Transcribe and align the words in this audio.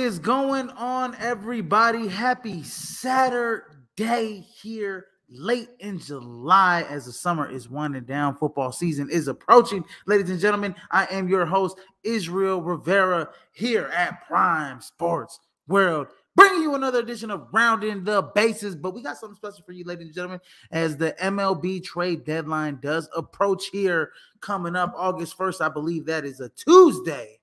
Is 0.00 0.18
going 0.18 0.70
on, 0.70 1.14
everybody? 1.16 2.08
Happy 2.08 2.62
Saturday 2.62 4.46
here, 4.62 5.08
late 5.28 5.68
in 5.78 5.98
July, 5.98 6.86
as 6.88 7.04
the 7.04 7.12
summer 7.12 7.50
is 7.50 7.68
winding 7.68 8.04
down. 8.04 8.34
Football 8.38 8.72
season 8.72 9.10
is 9.10 9.28
approaching. 9.28 9.84
Ladies 10.06 10.30
and 10.30 10.40
gentlemen, 10.40 10.74
I 10.90 11.04
am 11.10 11.28
your 11.28 11.44
host, 11.44 11.78
Israel 12.02 12.62
Rivera, 12.62 13.28
here 13.52 13.90
at 13.94 14.26
Prime 14.26 14.80
Sports 14.80 15.38
World, 15.68 16.06
bringing 16.34 16.62
you 16.62 16.74
another 16.74 17.00
edition 17.00 17.30
of 17.30 17.48
Rounding 17.52 18.02
the 18.02 18.22
Bases. 18.22 18.74
But 18.74 18.94
we 18.94 19.02
got 19.02 19.18
something 19.18 19.36
special 19.36 19.64
for 19.66 19.72
you, 19.72 19.84
ladies 19.84 20.06
and 20.06 20.14
gentlemen, 20.14 20.40
as 20.70 20.96
the 20.96 21.14
MLB 21.20 21.84
trade 21.84 22.24
deadline 22.24 22.78
does 22.80 23.06
approach 23.14 23.66
here, 23.66 24.12
coming 24.40 24.76
up 24.76 24.94
August 24.96 25.36
1st. 25.36 25.60
I 25.60 25.68
believe 25.68 26.06
that 26.06 26.24
is 26.24 26.40
a 26.40 26.48
Tuesday, 26.48 27.38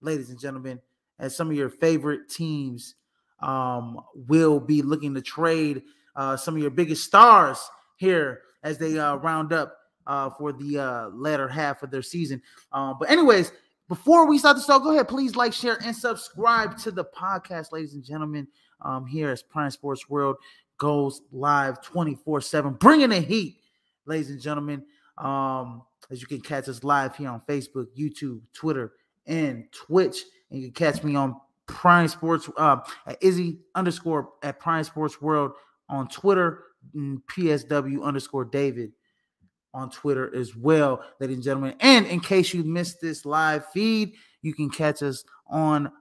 ladies 0.00 0.30
and 0.30 0.40
gentlemen 0.40 0.80
as 1.20 1.36
some 1.36 1.50
of 1.50 1.56
your 1.56 1.68
favorite 1.68 2.28
teams 2.28 2.96
um, 3.40 4.00
will 4.14 4.58
be 4.58 4.82
looking 4.82 5.14
to 5.14 5.22
trade 5.22 5.82
uh, 6.16 6.36
some 6.36 6.56
of 6.56 6.62
your 6.62 6.70
biggest 6.70 7.04
stars 7.04 7.60
here 7.96 8.42
as 8.62 8.78
they 8.78 8.98
uh, 8.98 9.14
round 9.16 9.52
up 9.52 9.76
uh, 10.06 10.30
for 10.30 10.52
the 10.52 10.78
uh, 10.78 11.08
latter 11.10 11.46
half 11.46 11.82
of 11.82 11.90
their 11.90 12.02
season. 12.02 12.42
Uh, 12.72 12.94
but, 12.98 13.10
anyways, 13.10 13.52
before 13.88 14.26
we 14.26 14.38
start 14.38 14.56
the 14.56 14.62
show, 14.62 14.78
go 14.78 14.92
ahead, 14.92 15.08
please 15.08 15.36
like, 15.36 15.52
share, 15.52 15.78
and 15.84 15.94
subscribe 15.94 16.76
to 16.78 16.90
the 16.90 17.04
podcast, 17.04 17.72
ladies 17.72 17.94
and 17.94 18.04
gentlemen. 18.04 18.48
Um, 18.82 19.06
here 19.06 19.30
as 19.30 19.42
Prime 19.42 19.70
Sports 19.70 20.08
World 20.08 20.36
goes 20.78 21.20
live 21.30 21.82
24 21.82 22.40
7, 22.40 22.72
bringing 22.74 23.10
the 23.10 23.20
heat, 23.20 23.58
ladies 24.06 24.30
and 24.30 24.40
gentlemen. 24.40 24.84
Um, 25.18 25.82
as 26.10 26.20
you 26.20 26.26
can 26.26 26.40
catch 26.40 26.68
us 26.68 26.82
live 26.82 27.14
here 27.14 27.28
on 27.28 27.42
Facebook, 27.42 27.86
YouTube, 27.96 28.40
Twitter, 28.54 28.92
and 29.30 29.64
Twitch. 29.72 30.24
And 30.50 30.60
you 30.60 30.70
can 30.70 30.74
catch 30.74 31.02
me 31.02 31.14
on 31.14 31.40
Prime 31.66 32.08
Sports 32.08 32.50
uh, 32.56 32.78
at 33.06 33.16
Izzy 33.22 33.60
underscore 33.74 34.30
at 34.42 34.58
Prime 34.58 34.84
Sports 34.84 35.22
World 35.22 35.52
on 35.88 36.08
Twitter, 36.08 36.64
PSW 36.94 38.02
underscore 38.02 38.44
David 38.44 38.92
on 39.72 39.88
Twitter 39.88 40.34
as 40.34 40.56
well, 40.56 41.02
ladies 41.20 41.36
and 41.36 41.44
gentlemen. 41.44 41.74
And 41.80 42.06
in 42.06 42.18
case 42.20 42.52
you 42.52 42.64
missed 42.64 43.00
this 43.00 43.24
live 43.24 43.64
feed, 43.72 44.14
you 44.42 44.52
can 44.52 44.68
catch 44.68 45.02
us 45.02 45.24
on 45.46 45.92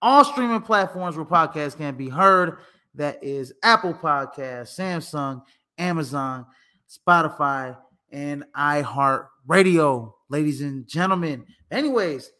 all 0.00 0.24
streaming 0.24 0.62
platforms 0.62 1.16
where 1.16 1.26
podcasts 1.26 1.76
can 1.76 1.94
be 1.96 2.08
heard. 2.08 2.58
That 2.94 3.22
is 3.22 3.52
Apple 3.62 3.92
Podcast, 3.92 4.74
Samsung, 4.74 5.42
Amazon, 5.76 6.46
Spotify, 6.88 7.76
and 8.10 8.44
iHeartRadio, 8.56 10.12
ladies 10.30 10.62
and 10.62 10.88
gentlemen. 10.88 11.44
Anyways, 11.70 12.30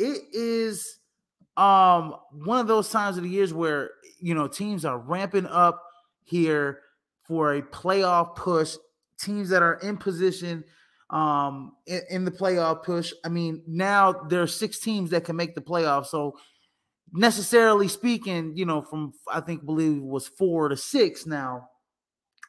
it 0.00 0.22
is 0.32 0.98
um 1.56 2.16
one 2.32 2.58
of 2.58 2.66
those 2.66 2.88
times 2.88 3.18
of 3.18 3.22
the 3.22 3.28
years 3.28 3.52
where 3.52 3.90
you 4.18 4.34
know 4.34 4.48
teams 4.48 4.84
are 4.84 4.98
ramping 4.98 5.46
up 5.46 5.82
here 6.24 6.80
for 7.26 7.54
a 7.54 7.62
playoff 7.62 8.34
push. 8.34 8.76
Teams 9.20 9.50
that 9.50 9.62
are 9.62 9.74
in 9.74 9.98
position 9.98 10.64
um 11.10 11.72
in, 11.86 12.00
in, 12.08 12.24
the 12.24 12.30
playoff 12.30 12.82
push. 12.82 13.12
I 13.24 13.28
mean 13.28 13.62
now 13.66 14.12
there 14.12 14.40
are 14.40 14.46
six 14.46 14.78
teams 14.78 15.10
that 15.10 15.24
can 15.24 15.36
make 15.36 15.54
the 15.54 15.60
playoffs. 15.60 16.06
So 16.06 16.36
necessarily 17.12 17.88
speaking 17.88 18.56
you 18.56 18.64
know 18.64 18.80
from 18.80 19.12
i 19.28 19.40
think 19.40 19.66
believe 19.66 20.00
was 20.00 20.28
four 20.28 20.68
to 20.68 20.76
six 20.76 21.26
now 21.26 21.68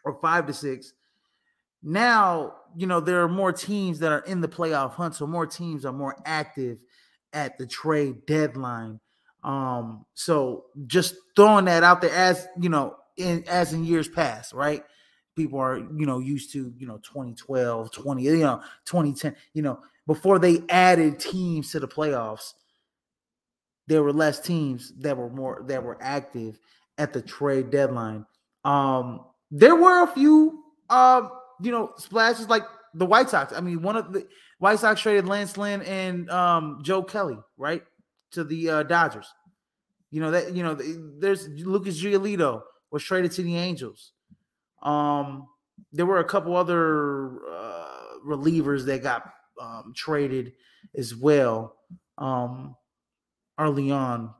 or 0.05 0.19
five 0.21 0.47
to 0.47 0.53
six. 0.53 0.93
Now 1.83 2.53
you 2.77 2.87
know 2.87 3.01
there 3.01 3.21
are 3.23 3.27
more 3.27 3.51
teams 3.51 3.99
that 3.99 4.13
are 4.13 4.19
in 4.19 4.39
the 4.39 4.47
playoff 4.47 4.93
hunt 4.93 5.15
so 5.15 5.27
more 5.27 5.47
teams 5.47 5.83
are 5.83 5.91
more 5.91 6.15
active 6.25 6.77
at 7.33 7.57
the 7.57 7.65
trade 7.65 8.25
deadline. 8.25 8.99
Um, 9.43 10.05
so 10.13 10.65
just 10.87 11.15
throwing 11.35 11.65
that 11.65 11.83
out 11.83 12.01
there 12.01 12.13
as 12.13 12.47
you 12.59 12.69
know, 12.69 12.95
in 13.17 13.43
as 13.47 13.73
in 13.73 13.83
years 13.83 14.07
past, 14.07 14.53
right? 14.53 14.83
People 15.35 15.59
are, 15.59 15.77
you 15.77 16.05
know, 16.05 16.19
used 16.19 16.51
to, 16.53 16.73
you 16.77 16.85
know, 16.85 16.97
2012, 16.97 17.91
20, 17.91 18.21
you 18.21 18.37
know, 18.39 18.61
2010, 18.85 19.35
you 19.53 19.61
know, 19.61 19.79
before 20.05 20.39
they 20.39 20.61
added 20.69 21.19
teams 21.19 21.71
to 21.71 21.79
the 21.79 21.87
playoffs, 21.87 22.53
there 23.87 24.03
were 24.03 24.13
less 24.13 24.39
teams 24.39 24.93
that 24.99 25.17
were 25.17 25.29
more 25.29 25.63
that 25.67 25.83
were 25.83 25.97
active 26.01 26.59
at 26.97 27.13
the 27.13 27.21
trade 27.21 27.71
deadline. 27.71 28.25
Um, 28.63 29.25
there 29.49 29.75
were 29.75 30.03
a 30.03 30.07
few 30.07 30.61
uh, 30.91 31.29
you 31.61 31.71
know, 31.71 31.93
splashes 31.97 32.49
like 32.49 32.63
the 32.93 33.05
White 33.05 33.29
Sox. 33.29 33.53
I 33.53 33.61
mean, 33.61 33.81
one 33.81 33.95
of 33.95 34.11
the 34.13 34.27
White 34.61 34.77
Sox 34.77 35.01
traded 35.01 35.25
Lance 35.25 35.57
Lynn 35.57 35.81
and 35.81 36.29
um, 36.29 36.81
Joe 36.83 37.01
Kelly, 37.01 37.39
right, 37.57 37.81
to 38.33 38.43
the 38.43 38.69
uh, 38.69 38.83
Dodgers. 38.83 39.25
You 40.11 40.21
know 40.21 40.29
that 40.29 40.53
you 40.53 40.61
know 40.61 40.75
there's 40.75 41.47
Lucas 41.47 41.99
Giolito 41.99 42.61
was 42.91 43.03
traded 43.03 43.31
to 43.31 43.41
the 43.41 43.57
Angels. 43.57 44.11
Um, 44.83 45.47
there 45.91 46.05
were 46.05 46.19
a 46.19 46.23
couple 46.23 46.55
other 46.55 47.39
uh, 47.51 47.87
relievers 48.23 48.85
that 48.85 49.01
got 49.01 49.33
um, 49.59 49.93
traded 49.95 50.53
as 50.95 51.15
well. 51.15 51.77
Um, 52.19 52.75
early 53.57 53.89
on, 53.89 54.31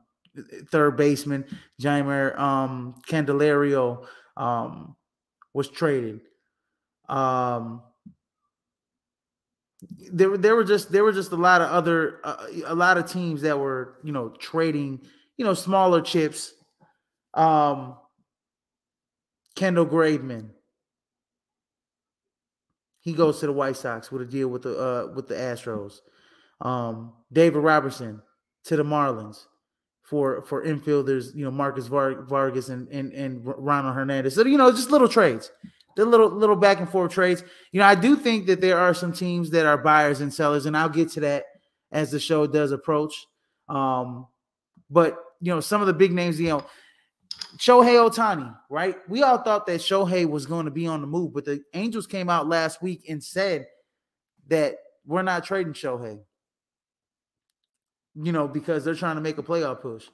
third 0.70 0.96
baseman 0.96 1.44
Jeimer 1.80 2.38
um, 2.38 2.94
Candelario 3.08 4.06
um, 4.36 4.94
was 5.52 5.68
traded. 5.68 6.20
Um, 7.08 7.82
there 10.12 10.36
there 10.36 10.56
were 10.56 10.64
just 10.64 10.92
there 10.92 11.04
were 11.04 11.12
just 11.12 11.32
a 11.32 11.36
lot 11.36 11.60
of 11.60 11.70
other 11.70 12.20
uh, 12.24 12.46
a 12.66 12.74
lot 12.74 12.98
of 12.98 13.10
teams 13.10 13.42
that 13.42 13.58
were 13.58 13.98
you 14.02 14.12
know 14.12 14.30
trading 14.38 15.00
you 15.36 15.44
know 15.44 15.54
smaller 15.54 16.00
chips. 16.00 16.52
Um, 17.34 17.96
Kendall 19.54 19.86
Graveman. 19.86 20.50
He 23.00 23.12
goes 23.12 23.40
to 23.40 23.46
the 23.46 23.52
White 23.52 23.76
Sox 23.76 24.12
with 24.12 24.22
a 24.22 24.24
deal 24.24 24.48
with 24.48 24.62
the 24.62 24.78
uh, 24.78 25.12
with 25.14 25.28
the 25.28 25.34
Astros. 25.34 26.00
Um, 26.60 27.14
David 27.32 27.58
Robertson 27.58 28.22
to 28.64 28.76
the 28.76 28.84
Marlins 28.84 29.44
for 30.02 30.42
for 30.42 30.64
infielders, 30.64 31.34
you 31.34 31.44
know 31.44 31.50
Marcus 31.50 31.86
Vargas 31.86 32.68
and 32.68 32.88
and 32.88 33.12
and 33.12 33.40
Ronald 33.44 33.94
Hernandez. 33.94 34.34
So 34.34 34.44
you 34.44 34.58
know 34.58 34.70
just 34.70 34.90
little 34.90 35.08
trades 35.08 35.50
the 35.96 36.04
little 36.04 36.28
little 36.30 36.56
back 36.56 36.78
and 36.78 36.88
forth 36.88 37.12
trades. 37.12 37.42
You 37.72 37.80
know, 37.80 37.86
I 37.86 37.94
do 37.94 38.16
think 38.16 38.46
that 38.46 38.60
there 38.60 38.78
are 38.78 38.94
some 38.94 39.12
teams 39.12 39.50
that 39.50 39.66
are 39.66 39.78
buyers 39.78 40.20
and 40.20 40.32
sellers, 40.32 40.66
and 40.66 40.76
I'll 40.76 40.88
get 40.88 41.10
to 41.10 41.20
that 41.20 41.44
as 41.90 42.10
the 42.10 42.20
show 42.20 42.46
does 42.46 42.72
approach. 42.72 43.14
Um, 43.68 44.26
but 44.90 45.18
you 45.40 45.52
know, 45.52 45.60
some 45.60 45.80
of 45.80 45.86
the 45.86 45.92
big 45.92 46.12
names, 46.12 46.40
you 46.40 46.48
know, 46.48 46.64
Shohei 47.58 48.08
Ohtani, 48.08 48.54
right? 48.70 48.96
We 49.08 49.22
all 49.22 49.38
thought 49.38 49.66
that 49.66 49.80
Shohei 49.80 50.28
was 50.28 50.46
going 50.46 50.64
to 50.64 50.70
be 50.70 50.86
on 50.86 51.00
the 51.00 51.06
move, 51.06 51.34
but 51.34 51.44
the 51.44 51.62
Angels 51.74 52.06
came 52.06 52.30
out 52.30 52.48
last 52.48 52.82
week 52.82 53.04
and 53.08 53.22
said 53.22 53.66
that 54.48 54.76
we're 55.04 55.22
not 55.22 55.44
trading 55.44 55.72
Shohei. 55.72 56.20
You 58.14 58.32
know, 58.32 58.46
because 58.46 58.84
they're 58.84 58.94
trying 58.94 59.16
to 59.16 59.22
make 59.22 59.38
a 59.38 59.42
playoff 59.42 59.80
push. 59.80 60.06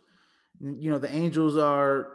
You 0.61 0.91
know, 0.91 0.99
the 0.99 1.13
Angels 1.13 1.57
are 1.57 2.09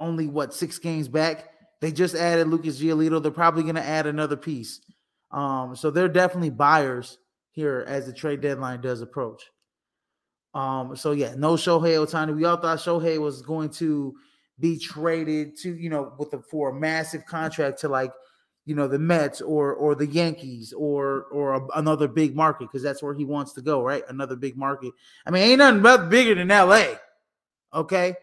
only 0.00 0.26
what 0.26 0.52
six 0.52 0.78
games 0.78 1.08
back 1.08 1.48
they 1.80 1.92
just 1.92 2.14
added 2.14 2.48
Lucas 2.48 2.80
Giolito. 2.80 3.22
They're 3.22 3.30
probably 3.30 3.62
going 3.62 3.74
to 3.76 3.84
add 3.84 4.06
another 4.06 4.36
piece. 4.36 4.80
Um, 5.30 5.76
so 5.76 5.90
they're 5.90 6.08
definitely 6.08 6.50
buyers 6.50 7.18
here 7.50 7.84
as 7.86 8.06
the 8.06 8.12
trade 8.12 8.40
deadline 8.40 8.80
does 8.80 9.00
approach. 9.00 9.42
Um, 10.54 10.96
so 10.96 11.12
yeah, 11.12 11.34
no 11.36 11.54
Shohei 11.54 11.96
Ohtani. 11.96 12.34
We 12.34 12.44
all 12.44 12.56
thought 12.56 12.78
Shohei 12.78 13.18
was 13.18 13.42
going 13.42 13.70
to 13.70 14.14
be 14.58 14.78
traded 14.78 15.56
to, 15.58 15.74
you 15.74 15.90
know, 15.90 16.14
with 16.18 16.32
a 16.32 16.40
for 16.40 16.70
a 16.70 16.74
massive 16.74 17.26
contract 17.26 17.80
to 17.80 17.88
like, 17.88 18.10
you 18.64 18.74
know, 18.74 18.88
the 18.88 18.98
Mets 18.98 19.42
or 19.42 19.74
or 19.74 19.94
the 19.94 20.06
Yankees 20.06 20.72
or 20.72 21.24
or 21.24 21.54
a, 21.54 21.66
another 21.76 22.08
big 22.08 22.34
market 22.34 22.68
because 22.68 22.82
that's 22.82 23.02
where 23.02 23.14
he 23.14 23.26
wants 23.26 23.52
to 23.54 23.60
go, 23.60 23.82
right? 23.82 24.02
Another 24.08 24.34
big 24.34 24.56
market. 24.56 24.94
I 25.26 25.30
mean, 25.30 25.60
ain't 25.60 25.82
nothing 25.82 26.08
bigger 26.08 26.34
than 26.34 26.48
LA. 26.48 26.94
Okay. 27.74 28.14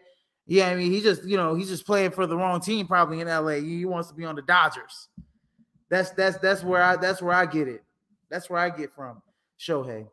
Yeah, 0.46 0.68
I 0.68 0.74
mean, 0.74 0.92
he 0.92 1.00
just, 1.00 1.24
you 1.24 1.36
know, 1.36 1.54
he's 1.54 1.68
just 1.68 1.86
playing 1.86 2.10
for 2.10 2.26
the 2.26 2.36
wrong 2.36 2.60
team 2.60 2.86
probably 2.86 3.20
in 3.20 3.28
LA. 3.28 3.60
He 3.60 3.84
wants 3.86 4.08
to 4.08 4.14
be 4.14 4.24
on 4.24 4.36
the 4.36 4.42
Dodgers. 4.42 5.08
That's 5.88 6.10
that's 6.10 6.38
that's 6.38 6.62
where 6.62 6.82
I 6.82 6.96
that's 6.96 7.22
where 7.22 7.34
I 7.34 7.46
get 7.46 7.68
it. 7.68 7.82
That's 8.30 8.50
where 8.50 8.60
I 8.60 8.70
get 8.70 8.92
from 8.92 9.22
Shohei. 9.58 10.06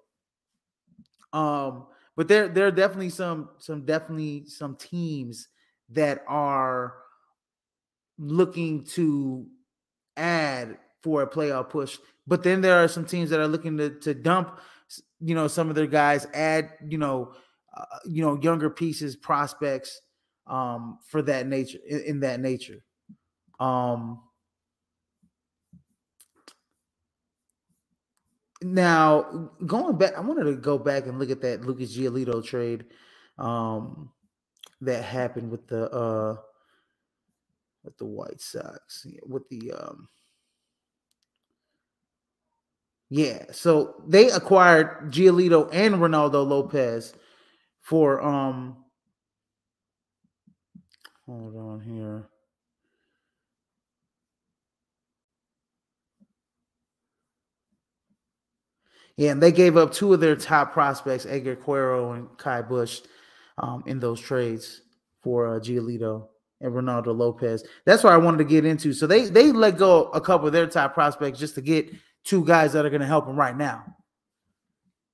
Um, 1.33 1.87
but 2.15 2.27
there 2.27 2.47
there 2.47 2.67
are 2.67 2.71
definitely 2.71 3.09
some 3.09 3.49
some 3.57 3.85
definitely 3.85 4.45
some 4.47 4.75
teams 4.75 5.47
that 5.89 6.23
are 6.27 6.93
looking 8.17 8.83
to 8.83 9.47
add 10.15 10.77
for 11.01 11.23
a 11.23 11.27
playoff 11.27 11.69
push. 11.69 11.97
But 12.27 12.43
then 12.43 12.61
there 12.61 12.81
are 12.83 12.87
some 12.87 13.05
teams 13.05 13.29
that 13.31 13.39
are 13.39 13.47
looking 13.47 13.77
to 13.77 13.89
to 14.01 14.13
dump, 14.13 14.59
you 15.19 15.35
know, 15.35 15.47
some 15.47 15.69
of 15.69 15.75
their 15.75 15.87
guys, 15.87 16.27
add, 16.33 16.71
you 16.87 16.97
know, 16.97 17.33
uh, 17.75 17.85
you 18.05 18.21
know, 18.23 18.39
younger 18.41 18.69
pieces, 18.69 19.15
prospects 19.15 19.99
um, 20.47 20.99
for 21.07 21.21
that 21.21 21.47
nature 21.47 21.79
in, 21.87 21.99
in 22.01 22.19
that 22.21 22.39
nature. 22.39 22.83
Um, 23.59 24.21
now 28.61 29.49
going 29.65 29.97
back, 29.97 30.15
I 30.17 30.21
wanted 30.21 30.45
to 30.45 30.55
go 30.55 30.77
back 30.77 31.07
and 31.07 31.19
look 31.19 31.29
at 31.29 31.41
that 31.41 31.65
Lucas 31.65 31.95
Giolito 31.95 32.43
trade 32.43 32.85
um, 33.37 34.09
that 34.81 35.03
happened 35.03 35.51
with 35.51 35.67
the 35.67 35.89
uh, 35.91 36.37
with 37.83 37.97
the 37.97 38.05
White 38.05 38.41
Sox 38.41 39.05
with 39.27 39.47
the 39.49 39.71
um, 39.73 40.07
yeah. 43.09 43.43
So 43.51 44.01
they 44.07 44.29
acquired 44.29 45.11
Giolito 45.11 45.69
and 45.73 45.95
Ronaldo 45.95 46.47
Lopez 46.47 47.13
for 47.81 48.21
um. 48.21 48.80
Hold 51.31 51.55
on 51.55 51.79
here. 51.79 52.27
Yeah, 59.15 59.31
and 59.31 59.41
they 59.41 59.53
gave 59.53 59.77
up 59.77 59.93
two 59.93 60.13
of 60.13 60.19
their 60.19 60.35
top 60.35 60.73
prospects, 60.73 61.25
Edgar 61.25 61.55
Quero 61.55 62.11
and 62.13 62.27
Ky 62.37 62.61
Bush, 62.67 63.01
um, 63.57 63.81
in 63.85 63.99
those 63.99 64.19
trades 64.19 64.81
for 65.21 65.55
uh, 65.55 65.59
Giolito 65.59 66.27
and 66.59 66.73
Ronaldo 66.73 67.17
Lopez. 67.17 67.63
That's 67.85 68.03
what 68.03 68.11
I 68.11 68.17
wanted 68.17 68.39
to 68.39 68.43
get 68.43 68.65
into. 68.65 68.91
So 68.91 69.07
they 69.07 69.25
they 69.25 69.53
let 69.53 69.77
go 69.77 70.07
a 70.07 70.19
couple 70.19 70.47
of 70.47 70.53
their 70.53 70.67
top 70.67 70.93
prospects 70.93 71.39
just 71.39 71.55
to 71.55 71.61
get 71.61 71.93
two 72.25 72.43
guys 72.43 72.73
that 72.73 72.85
are 72.85 72.89
going 72.89 73.01
to 73.01 73.07
help 73.07 73.25
them 73.25 73.37
right 73.37 73.55
now. 73.55 73.85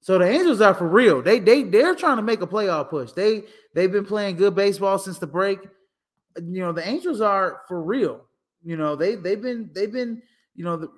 So 0.02 0.18
the 0.18 0.28
Angels 0.28 0.62
are 0.62 0.74
for 0.74 0.88
real. 0.88 1.22
They 1.22 1.40
they 1.40 1.62
they're 1.62 1.96
trying 1.96 2.18
to 2.18 2.24
make 2.24 2.42
a 2.42 2.48
playoff 2.48 2.90
push. 2.90 3.12
They 3.12 3.44
they've 3.76 3.92
been 3.92 4.06
playing 4.06 4.38
good 4.38 4.56
baseball 4.56 4.98
since 4.98 5.20
the 5.20 5.28
break. 5.28 5.60
You 6.38 6.62
know 6.62 6.72
the 6.72 6.88
Angels 6.88 7.22
are 7.22 7.62
for 7.67 7.82
real. 7.82 8.22
You 8.63 8.77
know 8.77 8.96
they 8.96 9.15
they've 9.15 9.41
been 9.41 9.70
they've 9.74 9.91
been 9.91 10.22
you 10.56 10.63
know 10.63 10.77
the 10.77 10.91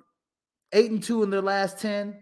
eight 0.72 0.90
and 0.90 1.02
two 1.02 1.22
in 1.22 1.30
their 1.30 1.42
last 1.42 1.78
ten 1.78 2.16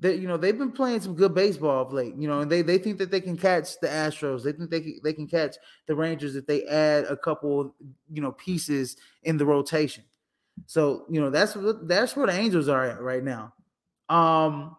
that 0.00 0.18
you 0.18 0.28
know 0.28 0.36
they've 0.36 0.56
been 0.56 0.72
playing 0.72 1.00
some 1.00 1.14
good 1.14 1.34
baseball 1.34 1.82
of 1.82 1.92
late. 1.92 2.14
You 2.16 2.28
know, 2.28 2.40
and 2.40 2.50
they 2.50 2.62
they 2.62 2.78
think 2.78 2.98
that 2.98 3.10
they 3.10 3.20
can 3.20 3.36
catch 3.36 3.78
the 3.80 3.88
Astros. 3.88 4.44
They 4.44 4.52
think 4.52 4.70
they 4.70 4.80
can, 4.80 5.00
they 5.02 5.12
can 5.12 5.26
catch 5.26 5.56
the 5.86 5.94
Rangers 5.94 6.36
if 6.36 6.46
they 6.46 6.64
add 6.64 7.04
a 7.04 7.16
couple 7.16 7.74
you 8.10 8.22
know 8.22 8.32
pieces 8.32 8.96
in 9.22 9.36
the 9.36 9.46
rotation. 9.46 10.04
So 10.66 11.04
you 11.08 11.20
know 11.20 11.30
that's 11.30 11.56
what 11.56 11.88
that's 11.88 12.16
where 12.16 12.26
the 12.26 12.38
Angels 12.38 12.68
are 12.68 12.84
at 12.84 13.00
right 13.00 13.24
now. 13.24 13.54
Um, 14.08 14.76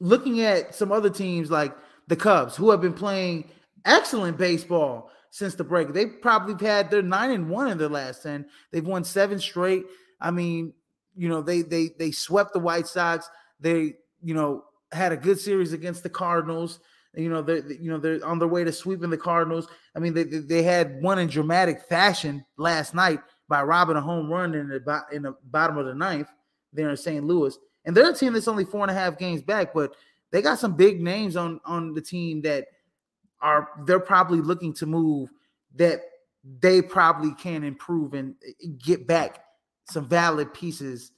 looking 0.00 0.40
at 0.40 0.74
some 0.74 0.92
other 0.92 1.10
teams 1.10 1.50
like 1.50 1.74
the 2.06 2.16
Cubs, 2.16 2.56
who 2.56 2.70
have 2.70 2.80
been 2.80 2.94
playing 2.94 3.50
excellent 3.84 4.38
baseball 4.38 5.10
since 5.30 5.54
the 5.54 5.64
break. 5.64 5.92
They've 5.92 6.20
probably 6.20 6.66
had 6.66 6.90
their 6.90 7.02
nine 7.02 7.30
and 7.30 7.50
one 7.50 7.68
in 7.68 7.78
their 7.78 7.88
last 7.88 8.22
ten. 8.22 8.46
They've 8.70 8.86
won 8.86 9.04
seven 9.04 9.38
straight. 9.38 9.84
I 10.20 10.30
mean, 10.30 10.72
you 11.16 11.28
know, 11.28 11.42
they 11.42 11.62
they 11.62 11.90
they 11.98 12.10
swept 12.10 12.52
the 12.52 12.60
White 12.60 12.86
Sox. 12.86 13.28
They, 13.60 13.94
you 14.22 14.34
know, 14.34 14.64
had 14.92 15.12
a 15.12 15.16
good 15.16 15.38
series 15.38 15.72
against 15.72 16.02
the 16.02 16.10
Cardinals. 16.10 16.80
You 17.14 17.28
know, 17.28 17.42
they're 17.42 17.66
you 17.72 17.90
know 17.90 17.98
they're 17.98 18.24
on 18.24 18.38
their 18.38 18.48
way 18.48 18.64
to 18.64 18.72
sweeping 18.72 19.10
the 19.10 19.18
Cardinals. 19.18 19.68
I 19.94 19.98
mean, 19.98 20.14
they 20.14 20.24
they 20.24 20.62
had 20.62 21.02
one 21.02 21.18
in 21.18 21.28
dramatic 21.28 21.82
fashion 21.82 22.44
last 22.56 22.94
night 22.94 23.20
by 23.48 23.62
robbing 23.62 23.96
a 23.96 24.00
home 24.00 24.30
run 24.30 24.54
in 24.54 24.68
the 24.68 25.02
in 25.12 25.22
the 25.22 25.34
bottom 25.44 25.78
of 25.78 25.86
the 25.86 25.94
ninth 25.94 26.28
there 26.72 26.90
in 26.90 26.96
St. 26.96 27.24
Louis. 27.24 27.56
And 27.84 27.96
they're 27.96 28.10
a 28.10 28.14
team 28.14 28.34
that's 28.34 28.48
only 28.48 28.64
four 28.64 28.82
and 28.82 28.90
a 28.90 28.94
half 28.94 29.18
games 29.18 29.42
back, 29.42 29.72
but 29.72 29.94
they 30.30 30.42
got 30.42 30.58
some 30.58 30.76
big 30.76 31.00
names 31.00 31.36
on 31.36 31.60
on 31.64 31.94
the 31.94 32.02
team 32.02 32.42
that 32.42 32.66
are 33.40 33.68
they're 33.86 34.00
probably 34.00 34.40
looking 34.40 34.72
to 34.74 34.86
move 34.86 35.30
that 35.76 36.00
they 36.60 36.82
probably 36.82 37.32
can 37.34 37.64
improve 37.64 38.14
and 38.14 38.34
eh, 38.46 38.68
get 38.82 39.06
back 39.06 39.44
some 39.88 40.06
valid 40.06 40.52
pieces 40.52 41.12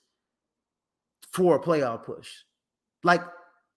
for 1.32 1.56
a 1.56 1.60
playoff 1.60 2.04
push. 2.04 2.28
Like 3.02 3.22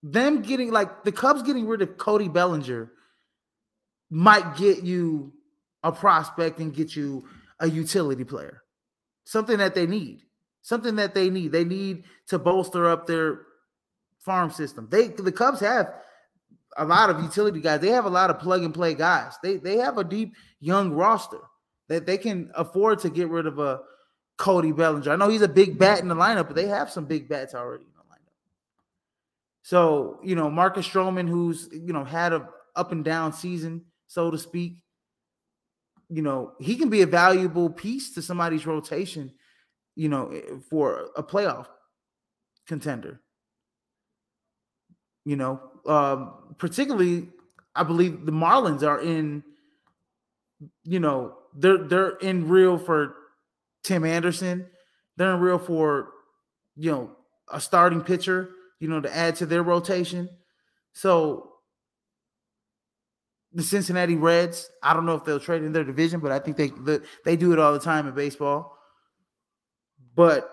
them 0.01 0.41
getting 0.41 0.71
like 0.71 1.03
the 1.03 1.11
Cubs 1.11 1.43
getting 1.43 1.67
rid 1.67 1.81
of 1.81 1.97
Cody 1.97 2.27
Bellinger 2.27 2.91
might 4.09 4.57
get 4.57 4.83
you 4.83 5.33
a 5.83 5.91
prospect 5.91 6.59
and 6.59 6.73
get 6.73 6.95
you 6.95 7.25
a 7.59 7.69
utility 7.69 8.23
player. 8.23 8.61
Something 9.25 9.57
that 9.57 9.75
they 9.75 9.87
need. 9.87 10.21
Something 10.61 10.95
that 10.97 11.13
they 11.13 11.29
need. 11.29 11.51
They 11.51 11.63
need 11.63 12.03
to 12.27 12.39
bolster 12.39 12.87
up 12.87 13.07
their 13.07 13.41
farm 14.19 14.51
system. 14.51 14.87
They 14.89 15.07
the 15.07 15.31
Cubs 15.31 15.59
have 15.61 15.93
a 16.77 16.85
lot 16.85 17.09
of 17.09 17.21
utility 17.21 17.61
guys. 17.61 17.79
They 17.79 17.89
have 17.89 18.05
a 18.05 18.09
lot 18.09 18.29
of 18.29 18.39
plug 18.39 18.63
and 18.63 18.73
play 18.73 18.93
guys. 18.93 19.33
They 19.43 19.57
they 19.57 19.77
have 19.77 19.97
a 19.97 20.03
deep 20.03 20.35
young 20.59 20.91
roster 20.91 21.41
that 21.89 22.05
they 22.05 22.17
can 22.17 22.51
afford 22.55 22.99
to 22.99 23.09
get 23.09 23.29
rid 23.29 23.45
of 23.45 23.59
a 23.59 23.81
Cody 24.37 24.71
Bellinger. 24.71 25.11
I 25.11 25.15
know 25.15 25.29
he's 25.29 25.41
a 25.41 25.47
big 25.47 25.77
bat 25.77 25.99
in 25.99 26.07
the 26.07 26.15
lineup, 26.15 26.47
but 26.47 26.55
they 26.55 26.67
have 26.67 26.89
some 26.89 27.05
big 27.05 27.29
bats 27.29 27.53
already 27.53 27.83
in 27.85 27.91
the 27.91 28.03
lineup. 28.03 28.33
So, 29.61 30.19
you 30.23 30.35
know, 30.35 30.49
Marcus 30.49 30.87
Stroman, 30.87 31.27
who's, 31.27 31.69
you 31.71 31.93
know, 31.93 32.03
had 32.03 32.33
a 32.33 32.47
up 32.75 32.91
and 32.91 33.05
down 33.05 33.33
season, 33.33 33.85
so 34.07 34.31
to 34.31 34.37
speak, 34.37 34.77
you 36.09 36.21
know, 36.21 36.53
he 36.59 36.75
can 36.75 36.89
be 36.89 37.01
a 37.01 37.07
valuable 37.07 37.69
piece 37.69 38.13
to 38.15 38.21
somebody's 38.21 38.65
rotation, 38.65 39.31
you 39.95 40.09
know, 40.09 40.29
eh, 40.29 40.41
for 40.69 41.09
a 41.15 41.23
playoff 41.23 41.67
contender. 42.67 43.21
You 45.25 45.37
know, 45.37 45.61
um, 45.85 46.33
particularly, 46.57 47.29
I 47.75 47.83
believe 47.83 48.25
the 48.25 48.31
Marlins 48.31 48.83
are 48.83 49.01
in, 49.01 49.43
you 50.83 50.99
know, 50.99 51.37
they're 51.55 51.77
they're 51.77 52.17
in 52.17 52.47
real 52.47 52.77
for 52.77 53.15
Tim 53.83 54.05
Anderson. 54.05 54.67
They're 55.17 55.33
in 55.33 55.39
real 55.39 55.59
for, 55.59 56.09
you 56.75 56.91
know, 56.91 57.11
a 57.51 57.59
starting 57.59 58.01
pitcher, 58.01 58.49
you 58.79 58.87
know, 58.87 59.01
to 59.01 59.15
add 59.15 59.35
to 59.37 59.45
their 59.45 59.63
rotation. 59.63 60.29
So 60.93 61.53
the 63.53 63.63
Cincinnati 63.63 64.15
Reds, 64.15 64.69
I 64.81 64.93
don't 64.93 65.05
know 65.05 65.15
if 65.15 65.25
they'll 65.25 65.39
trade 65.39 65.63
in 65.63 65.73
their 65.73 65.83
division, 65.83 66.19
but 66.19 66.31
I 66.31 66.39
think 66.39 66.57
they 66.57 66.71
they 67.23 67.35
do 67.35 67.53
it 67.53 67.59
all 67.59 67.73
the 67.73 67.79
time 67.79 68.07
in 68.07 68.15
baseball. 68.15 68.77
But 70.15 70.49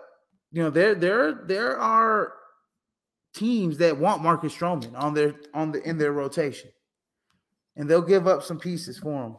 you 0.52 0.62
know, 0.62 0.70
there 0.70 0.94
there 0.94 1.32
there 1.32 1.78
are 1.78 2.34
teams 3.32 3.78
that 3.78 3.96
want 3.96 4.22
Marcus 4.22 4.54
Stroman 4.54 4.96
on 4.96 5.14
their 5.14 5.34
on 5.54 5.72
the 5.72 5.82
in 5.88 5.98
their 5.98 6.12
rotation, 6.12 6.70
and 7.76 7.88
they'll 7.88 8.02
give 8.02 8.26
up 8.26 8.42
some 8.42 8.58
pieces 8.58 8.98
for 8.98 9.24
him. 9.24 9.36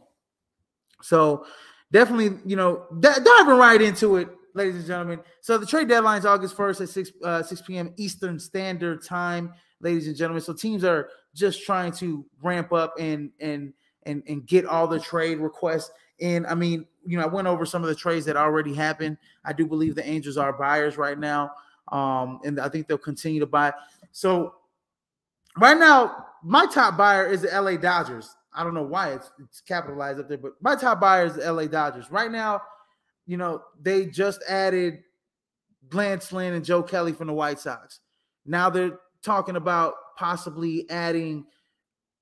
So 1.01 1.45
definitely, 1.91 2.39
you 2.45 2.55
know, 2.55 2.85
d- 2.99 3.09
diving 3.23 3.57
right 3.57 3.81
into 3.81 4.17
it, 4.17 4.29
ladies 4.53 4.75
and 4.75 4.85
gentlemen. 4.85 5.19
So 5.41 5.57
the 5.57 5.65
trade 5.65 5.87
deadline 5.87 6.19
is 6.19 6.25
August 6.25 6.55
1st 6.55 6.81
at 6.81 6.89
6 6.89 7.11
uh, 7.23 7.43
6 7.43 7.61
p.m. 7.63 7.93
Eastern 7.97 8.39
Standard 8.39 9.03
Time, 9.03 9.53
ladies 9.79 10.07
and 10.07 10.15
gentlemen. 10.15 10.41
So 10.41 10.53
teams 10.53 10.83
are 10.83 11.09
just 11.33 11.63
trying 11.63 11.91
to 11.93 12.25
ramp 12.41 12.73
up 12.73 12.95
and 12.99 13.31
and 13.39 13.73
and 14.03 14.23
and 14.27 14.45
get 14.45 14.65
all 14.65 14.87
the 14.87 14.99
trade 14.99 15.39
requests 15.39 15.91
in. 16.19 16.45
I 16.45 16.55
mean, 16.55 16.85
you 17.05 17.17
know, 17.17 17.23
I 17.23 17.27
went 17.27 17.47
over 17.47 17.65
some 17.65 17.83
of 17.83 17.89
the 17.89 17.95
trades 17.95 18.25
that 18.25 18.37
already 18.37 18.73
happened. 18.73 19.17
I 19.43 19.53
do 19.53 19.65
believe 19.65 19.95
the 19.95 20.07
Angels 20.07 20.37
are 20.37 20.53
buyers 20.53 20.97
right 20.97 21.17
now. 21.17 21.51
Um, 21.91 22.39
and 22.45 22.59
I 22.59 22.69
think 22.69 22.87
they'll 22.87 22.97
continue 22.97 23.39
to 23.39 23.45
buy. 23.45 23.73
So 24.11 24.55
right 25.57 25.77
now, 25.77 26.25
my 26.43 26.65
top 26.65 26.97
buyer 26.97 27.27
is 27.27 27.41
the 27.41 27.49
LA 27.49 27.77
Dodgers. 27.77 28.35
I 28.53 28.63
don't 28.63 28.73
know 28.73 28.83
why 28.83 29.13
it's, 29.13 29.31
it's 29.39 29.61
capitalized 29.61 30.19
up 30.19 30.27
there, 30.27 30.37
but 30.37 30.53
my 30.61 30.75
top 30.75 30.99
buyer 30.99 31.25
is 31.25 31.35
the 31.35 31.51
LA 31.51 31.65
Dodgers. 31.65 32.11
Right 32.11 32.31
now, 32.31 32.61
you 33.25 33.37
know, 33.37 33.61
they 33.81 34.05
just 34.05 34.41
added 34.47 34.99
Lance 35.93 36.31
Lynn 36.31 36.53
and 36.53 36.65
Joe 36.65 36.83
Kelly 36.83 37.13
from 37.13 37.27
the 37.27 37.33
White 37.33 37.59
Sox. 37.59 37.99
Now 38.45 38.69
they're 38.69 38.99
talking 39.23 39.55
about 39.55 39.93
possibly 40.17 40.89
adding 40.89 41.45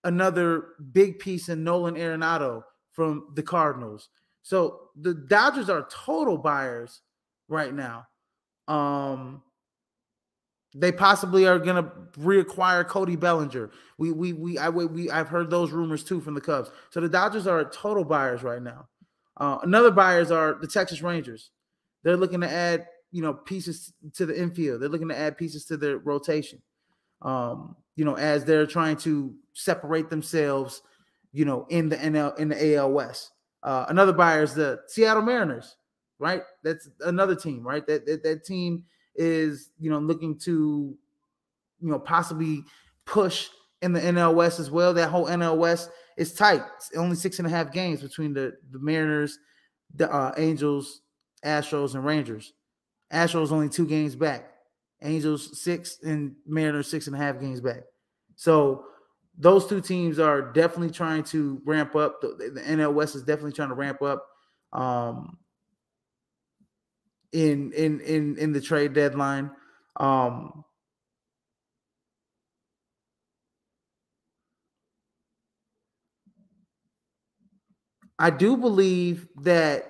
another 0.04 0.70
big 0.92 1.20
piece 1.20 1.50
in 1.50 1.63
Nolan 1.63 1.96
Arenado 1.96 2.63
from 2.92 3.28
the 3.36 3.44
Cardinals. 3.44 4.10
So 4.42 4.89
the 4.96 5.13
Dodgers 5.13 5.70
are 5.70 5.88
total 5.89 6.38
buyers 6.38 7.01
right 7.48 7.74
now. 7.74 8.08
Um, 8.68 9.42
they 10.76 10.92
possibly 10.92 11.48
are 11.48 11.58
going 11.58 11.84
to 11.84 11.90
reacquire 12.20 12.88
Cody 12.88 13.16
Bellinger. 13.16 13.72
We 13.98 14.12
we 14.12 14.34
we 14.34 14.58
I 14.58 14.70
we 14.70 15.10
I've 15.10 15.30
heard 15.30 15.50
those 15.50 15.72
rumors 15.72 16.04
too 16.04 16.22
from 16.22 16.36
the 16.36 16.42
Cubs. 16.42 16.70
So 16.92 17.00
the 17.00 17.10
Dodgers 17.10 17.48
are 17.48 17.70
total 17.70 18.04
buyers 18.04 18.44
right 18.44 18.62
now. 18.62 18.88
Uh, 19.38 19.58
another 19.64 19.92
buyers 19.92 20.32
are 20.32 20.58
the 20.60 20.68
Texas 20.68 21.02
Rangers. 21.02 21.50
They're 22.04 22.18
looking 22.18 22.42
to 22.42 22.50
add 22.50 22.88
you 23.12 23.22
know 23.22 23.34
pieces 23.34 23.94
to 24.14 24.26
the 24.26 24.40
infield. 24.40 24.82
They're 24.82 24.90
looking 24.90 25.10
to 25.10 25.18
add 25.18 25.38
pieces 25.38 25.66
to 25.66 25.78
their 25.78 25.98
rotation. 25.98 26.62
Um, 27.22 27.76
you 27.96 28.06
know, 28.06 28.16
as 28.16 28.46
they're 28.46 28.68
trying 28.68 28.98
to 28.98 29.36
separate 29.54 30.10
themselves, 30.10 30.82
you 31.34 31.46
know, 31.46 31.66
in 31.70 31.90
the 31.90 31.98
NL 31.98 32.38
in 32.38 32.50
the 32.50 32.76
AL 32.76 32.92
West. 32.92 33.32
Uh, 33.62 33.86
another 33.90 34.14
buyer 34.14 34.44
is 34.44 34.54
the 34.54 34.80
Seattle 34.88 35.24
Mariners, 35.24 35.76
right? 36.18 36.44
That's 36.64 36.88
another 37.02 37.36
team, 37.36 37.68
right? 37.68 37.86
That 37.88 38.06
that, 38.06 38.24
that 38.24 38.46
team 38.46 38.86
is 39.20 39.70
you 39.80 39.92
know 39.92 40.00
looking 40.00 40.40
to 40.40 40.98
you 41.80 41.90
know 41.90 42.00
possibly 42.00 42.64
push 43.06 43.50
in 43.82 43.94
the 43.94 44.00
NL 44.00 44.34
West 44.34 44.60
as 44.60 44.72
well. 44.72 44.94
That 44.94 45.10
whole 45.10 45.28
NL 45.28 45.58
West 45.58 45.92
is 46.18 46.34
tight. 46.34 46.64
It's 46.78 46.96
only 46.96 47.16
six 47.16 47.38
and 47.38 47.48
a 47.48 47.52
half 47.52 47.72
games 47.72 48.02
between 48.02 48.34
the 48.34 48.54
the 48.72 48.80
Mariners, 48.80 49.38
the 49.94 50.12
uh, 50.12 50.34
Angels, 50.38 51.02
Astros, 51.46 51.94
and 51.94 52.06
Rangers. 52.06 52.54
Astros 53.14 53.52
only 53.52 53.70
two 53.70 53.86
games 53.86 54.16
back. 54.16 54.52
Angels 55.02 55.62
six 55.62 56.00
and 56.04 56.36
Mariners 56.48 56.90
six 56.90 57.08
and 57.08 57.16
a 57.16 57.20
half 57.20 57.40
games 57.40 57.62
back. 57.62 57.84
So 58.36 58.86
those 59.38 59.68
two 59.68 59.82
teams 59.82 60.20
are 60.20 60.52
definitely 60.54 60.92
trying 60.92 61.24
to 61.24 61.62
ramp 61.66 61.96
up. 61.96 62.22
The, 62.22 62.52
the 62.54 62.62
NL 62.62 62.94
West 62.94 63.16
is 63.16 63.24
definitely 63.24 63.54
trying 63.54 63.70
to 63.70 63.76
ramp 63.76 64.02
up 64.02 64.26
um, 64.74 65.38
in 67.32 67.72
in 67.74 68.00
in 68.02 68.38
in 68.38 68.54
the 68.54 68.62
trade 68.62 68.94
deadline. 68.94 69.52
Um, 69.98 70.64
I 78.18 78.30
do 78.30 78.58
believe 78.58 79.28
that 79.44 79.90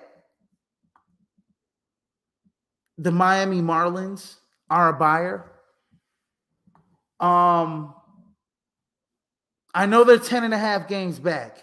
the 2.96 3.10
Miami 3.10 3.60
Marlins 3.60 4.36
are 4.68 4.90
a 4.90 4.92
buyer. 4.92 5.50
Um, 7.18 7.94
I 9.74 9.86
know 9.86 10.04
they're 10.04 10.18
10 10.18 10.44
and 10.44 10.54
a 10.54 10.58
half 10.58 10.86
games 10.86 11.18
back. 11.18 11.62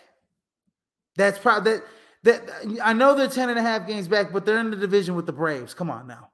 That's 1.15 1.39
probably 1.39 1.73
that 1.73 1.83
that 2.23 2.49
I 2.83 2.93
know 2.93 3.15
they're 3.15 3.29
10 3.29 3.49
and 3.49 3.59
a 3.59 3.61
half 3.61 3.87
games 3.87 4.07
back, 4.07 4.33
but 4.33 4.45
they're 4.45 4.59
in 4.59 4.71
the 4.71 4.77
division 4.77 5.15
with 5.15 5.25
the 5.25 5.33
Braves. 5.33 5.73
Come 5.73 5.89
on 5.89 6.07
now. 6.07 6.29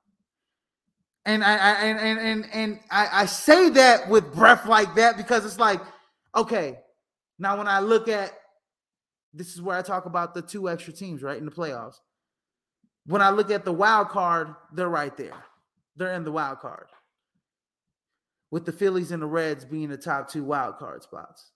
And 1.25 1.43
I, 1.43 1.55
I 1.55 1.71
and 1.85 1.99
and 1.99 2.19
and, 2.19 2.53
and 2.53 2.79
I, 2.91 3.09
I 3.21 3.25
say 3.25 3.69
that 3.69 4.09
with 4.09 4.33
breath 4.33 4.65
like 4.65 4.95
that 4.95 5.15
because 5.15 5.45
it's 5.45 5.59
like, 5.59 5.79
okay, 6.35 6.79
now 7.39 7.57
when 7.57 7.67
I 7.67 7.79
look 7.79 8.09
at 8.09 8.33
this 9.33 9.53
is 9.53 9.61
where 9.61 9.77
I 9.77 9.81
talk 9.81 10.05
about 10.05 10.33
the 10.33 10.41
two 10.41 10.69
extra 10.69 10.93
teams, 10.93 11.23
right, 11.23 11.37
in 11.37 11.45
the 11.45 11.51
playoffs. 11.51 11.95
When 13.05 13.21
I 13.21 13.31
look 13.31 13.51
at 13.51 13.65
the 13.65 13.73
wild 13.73 14.09
card, 14.09 14.53
they're 14.71 14.89
right 14.89 15.15
there. 15.17 15.43
They're 15.95 16.13
in 16.13 16.23
the 16.23 16.31
wild 16.31 16.59
card. 16.59 16.87
With 18.51 18.65
the 18.65 18.71
Phillies 18.71 19.11
and 19.11 19.21
the 19.21 19.27
Reds 19.27 19.65
being 19.65 19.89
the 19.89 19.97
top 19.97 20.29
two 20.29 20.43
wild 20.43 20.77
card 20.77 21.03
spots. 21.03 21.51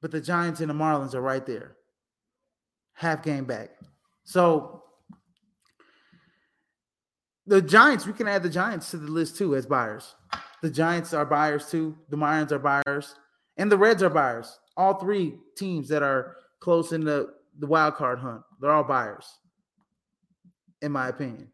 But 0.00 0.10
the 0.10 0.20
Giants 0.20 0.60
and 0.60 0.70
the 0.70 0.74
Marlins 0.74 1.14
are 1.14 1.20
right 1.20 1.44
there. 1.44 1.76
Half 2.94 3.22
game 3.22 3.44
back. 3.44 3.70
So 4.24 4.82
the 7.46 7.60
Giants, 7.60 8.06
we 8.06 8.12
can 8.12 8.28
add 8.28 8.42
the 8.42 8.48
Giants 8.48 8.90
to 8.92 8.96
the 8.96 9.10
list 9.10 9.36
too 9.36 9.54
as 9.54 9.66
buyers. 9.66 10.14
The 10.62 10.70
Giants 10.70 11.12
are 11.12 11.26
buyers 11.26 11.70
too. 11.70 11.96
The 12.08 12.16
Marlins 12.16 12.52
are 12.52 12.58
buyers. 12.58 13.14
And 13.56 13.70
the 13.70 13.78
Reds 13.78 14.02
are 14.02 14.10
buyers. 14.10 14.58
All 14.76 14.94
three 14.94 15.34
teams 15.56 15.88
that 15.88 16.02
are 16.02 16.36
close 16.60 16.92
in 16.92 17.04
the, 17.04 17.34
the 17.58 17.66
wild 17.66 17.94
card 17.94 18.18
hunt, 18.18 18.42
they're 18.60 18.72
all 18.72 18.82
buyers, 18.82 19.26
in 20.82 20.90
my 20.90 21.08
opinion. 21.08 21.52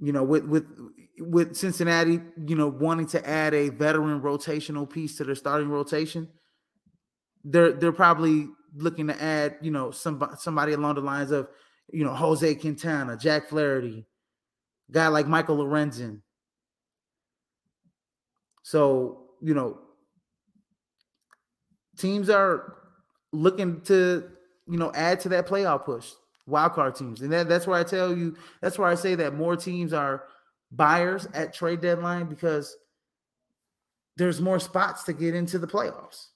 You 0.00 0.12
know, 0.12 0.24
with 0.24 0.44
with 0.44 0.66
with 1.18 1.56
Cincinnati, 1.56 2.20
you 2.46 2.56
know, 2.56 2.68
wanting 2.68 3.06
to 3.08 3.28
add 3.28 3.54
a 3.54 3.68
veteran 3.68 4.20
rotational 4.20 4.88
piece 4.88 5.16
to 5.18 5.24
their 5.24 5.34
starting 5.34 5.68
rotation, 5.68 6.28
they're 7.44 7.72
they're 7.72 7.92
probably 7.92 8.48
looking 8.76 9.06
to 9.08 9.22
add, 9.22 9.56
you 9.60 9.70
know, 9.70 9.90
some 9.90 10.22
somebody 10.38 10.72
along 10.72 10.96
the 10.96 11.00
lines 11.00 11.30
of, 11.30 11.48
you 11.92 12.04
know, 12.04 12.14
Jose 12.14 12.54
Quintana, 12.56 13.16
Jack 13.16 13.48
Flaherty, 13.48 14.06
guy 14.90 15.08
like 15.08 15.26
Michael 15.26 15.58
Lorenzen. 15.58 16.20
So, 18.62 19.30
you 19.40 19.54
know, 19.54 19.78
teams 21.96 22.28
are 22.30 22.76
looking 23.32 23.80
to, 23.82 24.28
you 24.68 24.78
know, 24.78 24.92
add 24.94 25.20
to 25.20 25.28
that 25.30 25.46
playoff 25.46 25.84
push. 25.84 26.10
Wild 26.48 26.74
card 26.74 26.94
teams, 26.94 27.22
and 27.22 27.32
that, 27.32 27.48
that's 27.48 27.66
where 27.66 27.78
I 27.78 27.82
tell 27.82 28.16
you. 28.16 28.36
That's 28.60 28.78
where 28.78 28.88
I 28.88 28.94
say 28.94 29.16
that 29.16 29.34
more 29.34 29.56
teams 29.56 29.92
are 29.92 30.24
buyers 30.70 31.26
at 31.34 31.52
trade 31.52 31.80
deadline 31.80 32.26
because 32.26 32.76
there's 34.16 34.40
more 34.40 34.60
spots 34.60 35.02
to 35.04 35.12
get 35.12 35.34
into 35.34 35.58
the 35.58 35.66
playoffs. 35.66 36.26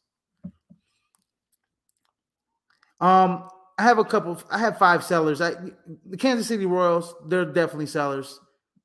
Um, 3.00 3.48
I 3.78 3.82
have 3.84 3.98
a 3.98 4.04
couple. 4.04 4.40
I 4.50 4.58
have 4.58 4.78
five 4.78 5.02
sellers. 5.02 5.40
I, 5.40 5.52
the 6.06 6.16
Kansas 6.18 6.46
City 6.46 6.66
Royals, 6.66 7.14
they're 7.28 7.46
definitely 7.46 7.86
sellers. 7.86 8.38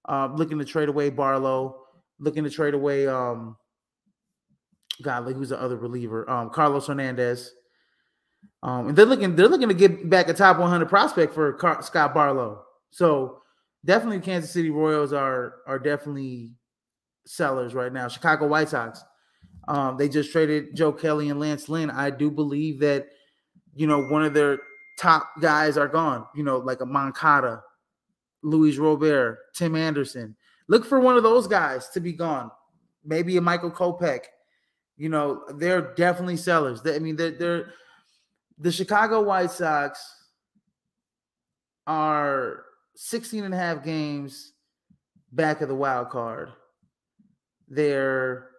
Uh, 0.07 0.29
looking 0.35 0.59
to 0.59 0.65
trade 0.65 0.87
away 0.87 1.09
Barlow, 1.09 1.81
looking 2.19 2.43
to 2.43 2.49
trade 2.49 2.73
away. 2.73 3.07
Um, 3.07 3.57
God, 5.01 5.25
like 5.25 5.35
who's 5.35 5.49
the 5.49 5.61
other 5.61 5.75
reliever? 5.75 6.29
Um, 6.29 6.49
Carlos 6.49 6.87
Hernandez. 6.87 7.51
Um, 8.63 8.89
and 8.89 8.97
they're 8.97 9.05
looking. 9.05 9.35
They're 9.35 9.49
looking 9.49 9.67
to 9.67 9.73
get 9.73 10.09
back 10.09 10.29
a 10.29 10.33
top 10.33 10.59
100 10.59 10.87
prospect 10.87 11.33
for 11.33 11.53
Car- 11.53 11.81
Scott 11.81 12.13
Barlow. 12.13 12.63
So 12.91 13.41
definitely 13.83 14.21
Kansas 14.21 14.51
City 14.51 14.69
Royals 14.69 15.11
are 15.11 15.55
are 15.67 15.79
definitely 15.79 16.55
sellers 17.25 17.73
right 17.73 17.91
now. 17.91 18.07
Chicago 18.07 18.47
White 18.47 18.69
Sox, 18.69 19.03
um, 19.67 19.97
they 19.97 20.07
just 20.07 20.31
traded 20.31 20.75
Joe 20.75 20.93
Kelly 20.93 21.29
and 21.29 21.39
Lance 21.39 21.67
Lynn. 21.67 21.89
I 21.89 22.09
do 22.11 22.31
believe 22.31 22.79
that 22.79 23.07
you 23.75 23.87
know 23.87 23.99
one 23.99 24.23
of 24.23 24.33
their 24.33 24.59
top 24.97 25.29
guys 25.41 25.77
are 25.77 25.87
gone. 25.87 26.25
You 26.35 26.43
know, 26.43 26.57
like 26.57 26.81
a 26.81 26.85
Moncada, 26.85 27.61
Luis 28.41 28.77
Robert, 28.77 29.39
Tim 29.53 29.75
Anderson. 29.75 30.35
Look 30.67 30.85
for 30.85 30.99
one 30.99 31.17
of 31.17 31.23
those 31.23 31.47
guys 31.47 31.89
to 31.89 31.99
be 31.99 32.13
gone. 32.13 32.49
Maybe 33.03 33.37
a 33.37 33.41
Michael 33.41 33.71
Kopech. 33.71 34.21
You 34.97 35.09
know, 35.09 35.43
they're 35.55 35.93
definitely 35.95 36.37
sellers. 36.37 36.81
They, 36.81 36.95
I 36.95 36.99
mean, 36.99 37.15
they're, 37.15 37.31
they're 37.31 37.73
the 38.57 38.71
Chicago 38.71 39.21
White 39.21 39.51
Sox 39.51 39.99
are 41.85 42.63
16 42.95 43.43
and 43.43 43.53
a 43.53 43.57
half 43.57 43.83
games 43.83 44.53
back 45.31 45.61
of 45.61 45.67
the 45.67 45.75
wild 45.75 46.09
card. 46.09 46.49
They're 47.67 48.49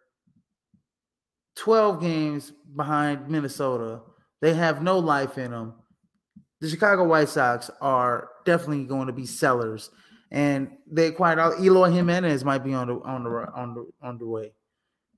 12 1.56 2.00
games 2.00 2.52
behind 2.74 3.28
Minnesota. 3.28 4.00
They 4.46 4.54
have 4.54 4.80
no 4.80 5.00
life 5.00 5.38
in 5.38 5.50
them. 5.50 5.74
The 6.60 6.68
Chicago 6.68 7.02
White 7.02 7.30
Sox 7.30 7.68
are 7.80 8.28
definitely 8.44 8.84
going 8.84 9.08
to 9.08 9.12
be 9.12 9.26
sellers, 9.26 9.90
and 10.30 10.70
they 10.88 11.08
acquired 11.08 11.40
Eloy 11.60 11.90
Jimenez 11.90 12.44
might 12.44 12.62
be 12.62 12.72
on 12.72 12.86
the 12.86 12.94
on 13.00 13.24
the 13.24 13.30
on 13.30 13.74
the 13.74 13.90
on 14.00 14.18
the 14.18 14.26
way. 14.28 14.52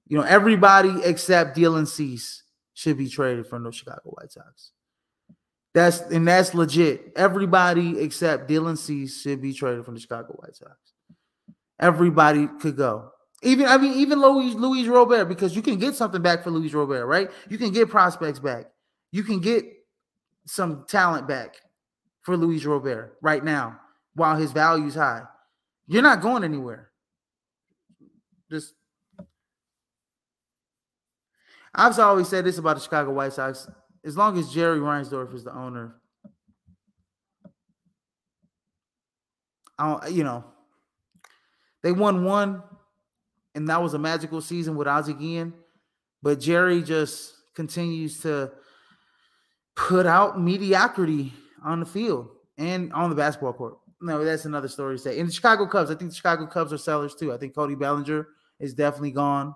You 0.06 0.16
know, 0.16 0.24
everybody 0.24 1.02
except 1.04 1.58
Dylan 1.58 1.86
Cease 1.86 2.42
should 2.72 2.96
be 2.96 3.06
traded 3.06 3.46
from 3.46 3.64
the 3.64 3.70
Chicago 3.70 4.00
White 4.04 4.32
Sox. 4.32 4.72
That's 5.74 6.00
and 6.00 6.26
that's 6.26 6.54
legit. 6.54 7.12
Everybody 7.14 8.00
except 8.00 8.48
Dylan 8.48 8.78
Cease 8.78 9.20
should 9.20 9.42
be 9.42 9.52
traded 9.52 9.84
from 9.84 9.92
the 9.92 10.00
Chicago 10.00 10.32
White 10.38 10.56
Sox. 10.56 10.72
Everybody 11.78 12.48
could 12.62 12.78
go. 12.78 13.10
Even 13.42 13.66
I 13.66 13.76
mean, 13.76 13.92
even 13.92 14.22
Louis 14.22 14.54
Luis 14.54 14.86
Robert, 14.86 15.26
because 15.26 15.54
you 15.54 15.60
can 15.60 15.78
get 15.78 15.96
something 15.96 16.22
back 16.22 16.42
for 16.42 16.50
Luis 16.50 16.72
Robert, 16.72 17.04
right? 17.04 17.30
You 17.50 17.58
can 17.58 17.72
get 17.72 17.90
prospects 17.90 18.38
back. 18.38 18.68
You 19.10 19.22
can 19.22 19.40
get 19.40 19.64
some 20.46 20.84
talent 20.88 21.26
back 21.26 21.56
for 22.22 22.36
Luis 22.36 22.64
Robert 22.64 23.16
right 23.22 23.42
now 23.42 23.80
while 24.14 24.36
his 24.36 24.52
value 24.52 24.86
is 24.86 24.94
high. 24.94 25.22
You're 25.86 26.02
not 26.02 26.20
going 26.20 26.44
anywhere. 26.44 26.90
Just 28.50 28.74
I've 31.74 31.98
always 31.98 32.28
said 32.28 32.44
this 32.44 32.58
about 32.58 32.76
the 32.76 32.82
Chicago 32.82 33.12
White 33.12 33.32
Sox 33.32 33.68
as 34.04 34.16
long 34.16 34.38
as 34.38 34.52
Jerry 34.52 34.78
Reinsdorf 34.78 35.34
is 35.34 35.44
the 35.44 35.54
owner, 35.54 35.96
I 39.78 39.88
don't, 39.88 40.12
you 40.12 40.24
know, 40.24 40.44
they 41.82 41.92
won 41.92 42.24
one, 42.24 42.62
and 43.54 43.68
that 43.68 43.82
was 43.82 43.94
a 43.94 43.98
magical 43.98 44.40
season 44.40 44.76
with 44.76 44.88
Ozzie 44.88 45.14
Guillen. 45.14 45.52
But 46.22 46.40
Jerry 46.40 46.82
just 46.82 47.34
continues 47.54 48.20
to 48.22 48.50
put 49.78 50.06
out 50.06 50.40
mediocrity 50.40 51.32
on 51.64 51.80
the 51.80 51.86
field 51.86 52.28
and 52.58 52.92
on 52.92 53.08
the 53.08 53.16
basketball 53.16 53.52
court. 53.52 53.78
No, 54.00 54.24
that's 54.24 54.44
another 54.44 54.68
story 54.68 54.96
to 54.96 55.02
say. 55.02 55.18
In 55.18 55.26
the 55.26 55.32
Chicago 55.32 55.66
Cubs, 55.66 55.90
I 55.90 55.94
think 55.94 56.10
the 56.10 56.16
Chicago 56.16 56.46
Cubs 56.46 56.72
are 56.72 56.78
sellers 56.78 57.14
too. 57.14 57.32
I 57.32 57.36
think 57.36 57.54
Cody 57.54 57.76
Bellinger 57.76 58.28
is 58.58 58.74
definitely 58.74 59.12
gone. 59.12 59.54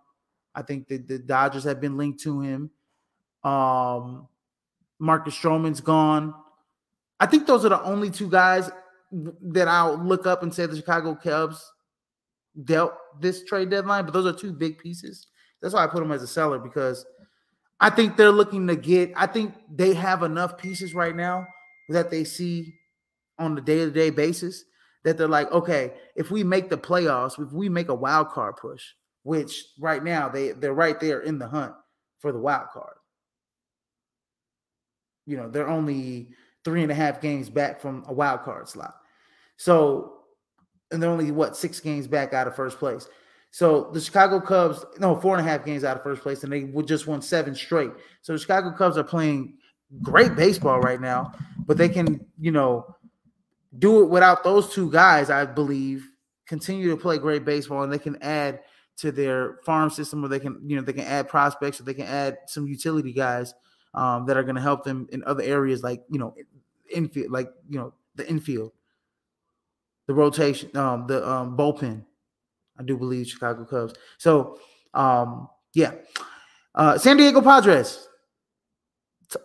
I 0.55 0.63
think 0.63 0.87
the, 0.87 0.99
the 0.99 1.19
Dodgers 1.19 1.65
have 1.65 1.81
been 1.81 1.97
linked 1.97 2.21
to 2.21 2.41
him. 2.41 2.71
Um, 3.43 4.29
Marcus 4.99 5.35
Stroman's 5.35 5.81
gone. 5.81 6.35
I 7.19 7.27
think 7.27 7.47
those 7.47 7.65
are 7.65 7.71
the 7.71 7.83
only 7.83 8.11
two 8.11 8.31
guys 8.31 8.71
that 9.11 9.69
I'll 9.69 9.97
look 9.97 10.27
up 10.27 10.43
and 10.43 10.55
say 10.55 10.67
the 10.67 10.77
Chicago 10.77 11.15
Cubs 11.15 11.73
dealt 12.65 12.95
this 13.21 13.45
trade 13.45 13.71
deadline, 13.71 14.05
but 14.05 14.15
those 14.15 14.27
are 14.27 14.37
two 14.37 14.53
big 14.53 14.79
pieces. 14.79 15.27
That's 15.61 15.75
why 15.75 15.85
I 15.85 15.87
put 15.87 16.01
them 16.01 16.13
as 16.13 16.23
a 16.23 16.27
seller 16.27 16.59
because 16.59 17.05
I 17.81 17.91
think 17.91 18.17
they're 18.17 18.31
looking 18.31 18.67
to 18.69 18.77
get, 18.77 19.13
I 19.17 19.27
think 19.27 19.55
they 19.71 19.95
have 19.95 20.23
enough 20.23 20.57
pieces 20.57 20.95
right 20.95 21.17
now 21.17 21.47
that 21.89 22.11
they 22.11 22.25
see 22.25 22.75
on 23.39 23.55
the 23.55 23.61
day-to-day 23.61 24.11
basis 24.11 24.65
that 25.05 25.19
they're 25.19 25.27
like, 25.27 25.51
okay, 25.51 25.93
if 26.15 26.31
we 26.31 26.45
make 26.45 26.71
the 26.71 26.79
playoffs, 26.79 27.45
if 27.45 27.53
we 27.53 27.69
make 27.69 27.89
a 27.89 27.95
wild 27.95 28.29
card 28.29 28.57
push, 28.57 28.85
which 29.25 29.65
right 29.81 30.03
now 30.03 30.29
they 30.29 30.53
they're 30.53 30.75
right 30.75 30.99
there 31.01 31.21
in 31.21 31.39
the 31.39 31.49
hunt 31.49 31.75
for 32.21 32.33
the 32.33 32.39
wild 32.39 32.69
card 32.73 32.95
you 35.27 35.37
know, 35.37 35.49
they're 35.49 35.69
only 35.69 36.29
three 36.65 36.83
and 36.83 36.93
a 36.93 36.95
half 36.95 37.21
games 37.21 37.49
back 37.49 37.81
from 37.81 38.05
a 38.07 38.13
wild 38.13 38.43
card 38.43 38.69
slot. 38.69 38.95
So, 39.57 40.15
and 40.91 41.03
they're 41.03 41.11
only 41.11 41.31
what 41.31 41.57
six 41.57 41.81
games 41.81 42.07
back 42.07 42.33
out 42.35 42.47
of 42.47 42.57
first 42.57 42.79
place. 42.79 43.09
So 43.53 43.91
the 43.93 44.01
Chicago 44.01 44.41
Cubs, 44.41 44.83
no, 44.99 45.15
four 45.15 45.37
and 45.37 45.47
a 45.47 45.49
half 45.49 45.65
games 45.65 45.85
out 45.85 45.99
of 45.99 46.03
first 46.03 46.23
place, 46.23 46.43
and 46.43 46.51
they 46.51 46.63
just 46.85 47.07
won 47.07 47.21
seven 47.21 47.55
straight. 47.55 47.91
So 48.23 48.33
the 48.33 48.39
Chicago 48.39 48.73
Cubs 48.73 48.97
are 48.97 49.05
playing 49.05 49.59
great 50.01 50.35
baseball 50.35 50.81
right 50.81 51.01
now, 51.01 51.33
but 51.67 51.77
they 51.77 51.91
can, 51.91 52.25
you 52.41 52.51
know, 52.51 52.97
do 53.79 54.03
it 54.03 54.07
without 54.09 54.43
those 54.43 54.73
two 54.73 54.91
guys, 54.91 55.29
I 55.29 55.45
believe, 55.45 56.09
continue 56.47 56.89
to 56.91 56.97
play 56.97 57.19
great 57.19 57.45
baseball, 57.45 57.83
and 57.83 57.93
they 57.93 57.99
can 57.99 58.17
add 58.23 58.61
to 58.97 59.13
their 59.13 59.59
farm 59.67 59.91
system, 59.91 60.25
or 60.25 60.29
they 60.29 60.41
can, 60.41 60.59
you 60.65 60.77
know, 60.77 60.83
they 60.83 60.95
can 60.95 61.05
add 61.05 61.29
prospects, 61.29 61.79
or 61.79 61.83
they 61.83 61.95
can 61.95 62.07
add 62.07 62.39
some 62.47 62.67
utility 62.67 63.13
guys 63.13 63.53
um, 63.93 64.25
that 64.27 64.39
are 64.39 64.43
going 64.43 64.57
to 64.57 64.63
help 64.63 64.83
them 64.83 65.07
in 65.13 65.23
other 65.25 65.43
areas, 65.43 65.83
like 65.83 66.03
you 66.09 66.19
know, 66.19 66.35
infield, 66.91 67.31
like 67.31 67.51
you 67.69 67.79
know, 67.79 67.93
the 68.15 68.27
infield, 68.27 68.73
the 70.07 70.15
rotation, 70.15 70.75
um, 70.75 71.07
the 71.07 71.29
um, 71.29 71.55
bullpen. 71.55 72.07
I 72.83 72.85
do 72.85 72.97
believe 72.97 73.29
Chicago 73.29 73.65
Cubs. 73.65 73.95
So, 74.19 74.59
um, 74.93 75.49
yeah, 75.75 75.93
uh, 76.75 76.99
San 76.99 77.17
Diego 77.17 77.41
Padres. 77.41 78.09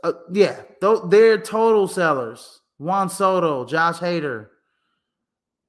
Uh, 0.04 0.14
yeah, 0.34 0.62
they're 0.82 1.38
total 1.38 1.88
sellers. 1.88 2.62
Juan 2.78 3.10
Soto, 3.10 3.66
Josh 3.66 3.98
Hader, 3.98 4.48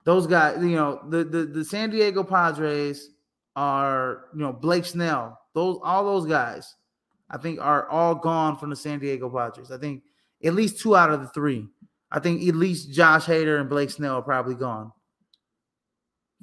those 0.04 0.26
guys. 0.26 0.57
You 0.61 0.76
know, 0.76 1.00
the 1.09 1.24
the 1.24 1.44
the 1.44 1.64
San 1.64 1.90
Diego 1.90 2.24
Padres 2.24 3.11
are 3.54 4.24
you 4.35 4.40
know 4.40 4.52
Blake 4.52 4.85
Snell. 4.85 5.38
Those 5.54 5.78
all 5.85 6.04
those 6.04 6.26
guys, 6.26 6.74
I 7.31 7.38
think, 7.38 7.61
are 7.61 7.88
all 7.88 8.14
gone 8.14 8.57
from 8.57 8.70
the 8.70 8.76
San 8.76 8.98
Diego 8.98 9.31
Padres. 9.31 9.70
I 9.70 9.78
think 9.78 10.02
at 10.44 10.54
least 10.54 10.81
two 10.81 10.96
out 10.96 11.11
of 11.11 11.20
the 11.20 11.28
three. 11.28 11.68
I 12.11 12.18
think 12.18 12.46
at 12.48 12.57
least 12.57 12.90
Josh 12.90 13.26
Hader 13.26 13.61
and 13.61 13.68
Blake 13.68 13.90
Snell 13.90 14.16
are 14.16 14.22
probably 14.22 14.54
gone 14.54 14.92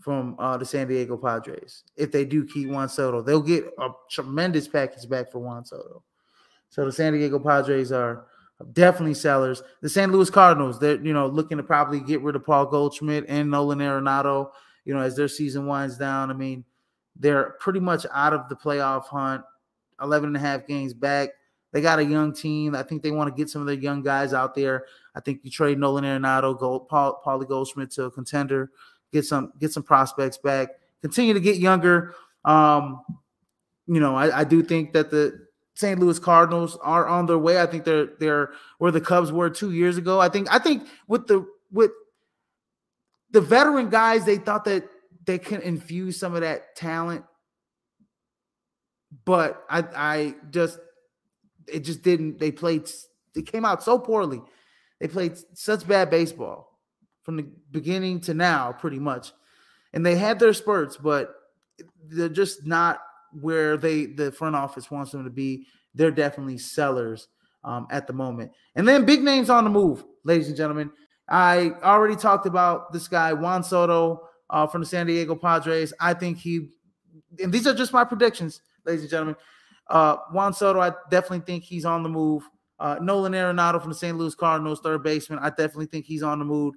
from 0.05 0.35
uh, 0.37 0.55
the 0.55 0.63
San 0.63 0.87
Diego 0.87 1.17
Padres. 1.17 1.83
If 1.95 2.11
they 2.11 2.25
do 2.25 2.45
keep 2.45 2.69
Juan 2.69 2.87
Soto, 2.87 3.23
they'll 3.23 3.41
get 3.41 3.65
a 3.79 3.89
tremendous 4.07 4.67
package 4.67 5.09
back 5.09 5.31
for 5.31 5.39
Juan 5.39 5.65
Soto. 5.65 6.03
So 6.69 6.85
the 6.85 6.91
San 6.91 7.13
Diego 7.13 7.39
Padres 7.39 7.91
are 7.91 8.27
definitely 8.73 9.15
sellers. 9.15 9.63
The 9.81 9.89
St. 9.89 10.11
Louis 10.11 10.29
Cardinals, 10.29 10.79
they're 10.79 11.03
you 11.03 11.11
know 11.11 11.25
looking 11.25 11.57
to 11.57 11.63
probably 11.63 11.99
get 11.99 12.21
rid 12.21 12.35
of 12.35 12.45
Paul 12.45 12.67
Goldschmidt 12.67 13.25
and 13.27 13.49
Nolan 13.49 13.79
Arenado. 13.79 14.51
You 14.83 14.93
know, 14.93 14.99
as 14.99 15.15
their 15.15 15.27
season 15.27 15.65
winds 15.65 15.97
down. 15.97 16.29
I 16.29 16.33
mean, 16.33 16.63
they're 17.15 17.55
pretty 17.59 17.79
much 17.79 18.05
out 18.13 18.33
of 18.33 18.47
the 18.47 18.55
playoff 18.55 19.07
hunt. 19.07 19.41
11 19.99 20.27
and 20.27 20.37
a 20.37 20.39
half 20.39 20.67
games 20.67 20.93
back. 20.93 21.29
They 21.71 21.81
got 21.81 21.97
a 21.97 22.05
young 22.05 22.31
team. 22.31 22.75
I 22.75 22.83
think 22.83 23.01
they 23.01 23.09
want 23.09 23.35
to 23.35 23.35
get 23.35 23.49
some 23.49 23.61
of 23.61 23.65
their 23.65 23.75
young 23.75 24.03
guys 24.03 24.33
out 24.33 24.53
there. 24.53 24.85
I 25.15 25.19
think 25.19 25.39
you 25.41 25.49
trade 25.49 25.79
Nolan 25.79 26.03
Arenado, 26.03 26.57
Gold, 26.59 26.89
Paul, 26.89 27.19
Paulie 27.25 27.47
Goldschmidt 27.47 27.89
to 27.91 28.03
a 28.03 28.11
contender 28.11 28.69
get 29.11 29.25
some 29.25 29.53
get 29.59 29.71
some 29.71 29.83
prospects 29.83 30.37
back, 30.37 30.69
continue 31.01 31.33
to 31.33 31.39
get 31.39 31.57
younger. 31.57 32.13
Um, 32.43 33.01
you 33.87 33.99
know, 33.99 34.15
I, 34.15 34.39
I 34.39 34.43
do 34.43 34.63
think 34.63 34.93
that 34.93 35.11
the 35.11 35.45
St. 35.75 35.99
Louis 35.99 36.19
Cardinals 36.19 36.77
are 36.81 37.07
on 37.07 37.25
their 37.25 37.37
way. 37.37 37.61
I 37.61 37.65
think 37.65 37.83
they're 37.83 38.07
they're 38.19 38.51
where 38.77 38.91
the 38.91 39.01
Cubs 39.01 39.31
were 39.31 39.49
two 39.49 39.71
years 39.71 39.97
ago. 39.97 40.19
I 40.19 40.29
think 40.29 40.53
I 40.53 40.59
think 40.59 40.87
with 41.07 41.27
the 41.27 41.45
with 41.71 41.91
the 43.31 43.41
veteran 43.41 43.89
guys, 43.89 44.25
they 44.25 44.37
thought 44.37 44.65
that 44.65 44.87
they 45.25 45.37
can 45.37 45.61
infuse 45.61 46.17
some 46.17 46.35
of 46.35 46.41
that 46.41 46.75
talent, 46.75 47.25
but 49.25 49.63
I 49.69 49.83
I 49.95 50.35
just 50.49 50.79
it 51.67 51.81
just 51.81 52.01
didn't. 52.01 52.39
They 52.39 52.51
played. 52.51 52.89
They 53.33 53.41
came 53.41 53.65
out 53.65 53.83
so 53.83 53.99
poorly. 53.99 54.41
They 54.99 55.07
played 55.07 55.37
such 55.53 55.85
bad 55.85 56.09
baseball 56.09 56.74
from 57.25 57.37
the 57.37 57.47
beginning 57.71 58.21
to 58.21 58.33
now, 58.33 58.71
pretty 58.71 58.99
much. 58.99 59.33
And 59.93 60.05
they 60.05 60.15
had 60.15 60.39
their 60.39 60.53
spurts, 60.53 60.95
but 60.95 61.33
they're 62.07 62.29
just 62.29 62.65
not 62.65 62.99
where 63.41 63.75
they 63.75 64.05
the 64.05 64.31
front 64.31 64.55
office 64.55 64.91
wants 64.91 65.11
them 65.11 65.23
to 65.23 65.29
be. 65.29 65.65
They're 65.95 66.11
definitely 66.11 66.59
sellers 66.59 67.27
um, 67.63 67.87
at 67.89 68.05
the 68.05 68.13
moment. 68.13 68.51
And 68.75 68.87
then 68.87 69.05
big 69.05 69.23
names 69.23 69.49
on 69.49 69.63
the 69.63 69.69
move, 69.69 70.05
ladies 70.23 70.47
and 70.47 70.55
gentlemen. 70.55 70.91
I 71.27 71.71
already 71.83 72.15
talked 72.15 72.45
about 72.45 72.93
this 72.93 73.07
guy 73.07 73.33
Juan 73.33 73.63
Soto 73.63 74.21
uh, 74.51 74.67
from 74.67 74.81
the 74.81 74.87
San 74.87 75.07
Diego 75.07 75.35
Padres. 75.35 75.91
I 75.99 76.13
think 76.13 76.37
he, 76.37 76.69
and 77.39 77.51
these 77.51 77.65
are 77.65 77.73
just 77.73 77.93
my 77.93 78.03
predictions, 78.03 78.61
ladies 78.85 79.01
and 79.01 79.09
gentlemen. 79.09 79.35
Uh, 79.89 80.17
Juan 80.31 80.53
Soto, 80.53 80.79
I 80.79 80.91
definitely 81.09 81.45
think 81.45 81.63
he's 81.63 81.85
on 81.85 82.03
the 82.03 82.09
move. 82.09 82.43
Uh, 82.79 82.97
Nolan 83.01 83.33
Arenado 83.33 83.79
from 83.81 83.91
the 83.91 83.97
St. 83.97 84.17
Louis 84.17 84.35
Cardinals, 84.35 84.81
third 84.81 85.01
baseman. 85.01 85.39
I 85.39 85.49
definitely 85.49 85.85
think 85.87 86.05
he's 86.05 86.23
on 86.23 86.39
the 86.39 86.45
move. 86.45 86.75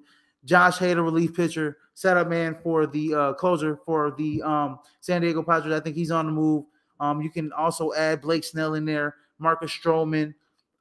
Josh 0.48 0.78
Hader, 0.78 1.04
relief 1.04 1.34
pitcher, 1.34 1.76
setup 1.92 2.28
man 2.28 2.54
for 2.54 2.86
the 2.86 3.14
uh, 3.14 3.32
closer 3.34 3.76
for 3.84 4.14
the 4.16 4.40
um, 4.42 4.78
San 5.00 5.20
Diego 5.20 5.42
Padres. 5.42 5.74
I 5.74 5.80
think 5.80 5.94
he's 5.94 6.10
on 6.10 6.24
the 6.24 6.32
move. 6.32 6.64
Um, 7.00 7.20
you 7.20 7.28
can 7.28 7.52
also 7.52 7.92
add 7.92 8.22
Blake 8.22 8.44
Snell 8.44 8.74
in 8.74 8.86
there, 8.86 9.14
Marcus 9.38 9.70
Stroman, 9.70 10.32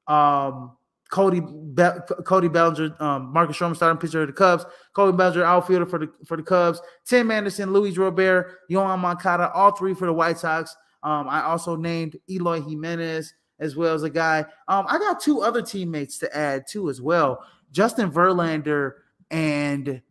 um, 0.07 0.77
Cody 1.11 1.41
Be- 1.41 2.23
Cody 2.25 2.47
Bellinger, 2.47 2.95
um, 3.01 3.33
Marcus 3.33 3.57
Stroman 3.57 3.75
starting 3.75 3.99
pitcher 3.99 4.21
of 4.21 4.27
the 4.27 4.33
Cubs, 4.33 4.65
Cody 4.93 5.15
Bellinger 5.15 5.43
outfielder 5.43 5.85
for 5.85 5.99
the 5.99 6.09
for 6.25 6.37
the 6.37 6.43
Cubs, 6.43 6.81
Tim 7.05 7.29
Anderson, 7.29 7.73
Luis 7.73 7.97
Robert, 7.97 8.59
Yoan 8.71 8.97
Moncada, 8.99 9.51
all 9.51 9.75
three 9.75 9.93
for 9.93 10.05
the 10.05 10.13
White 10.13 10.37
Sox. 10.37 10.73
Um, 11.03 11.27
I 11.27 11.43
also 11.43 11.75
named 11.75 12.17
Eloy 12.29 12.61
Jimenez 12.61 13.33
as 13.59 13.75
well 13.75 13.93
as 13.93 14.03
a 14.03 14.09
guy. 14.09 14.45
Um, 14.69 14.85
I 14.87 14.97
got 14.97 15.19
two 15.19 15.41
other 15.41 15.61
teammates 15.61 16.17
to 16.19 16.35
add 16.35 16.67
too 16.67 16.89
as 16.89 17.01
well. 17.01 17.43
Justin 17.71 18.09
Verlander 18.09 18.93
and 19.31 20.01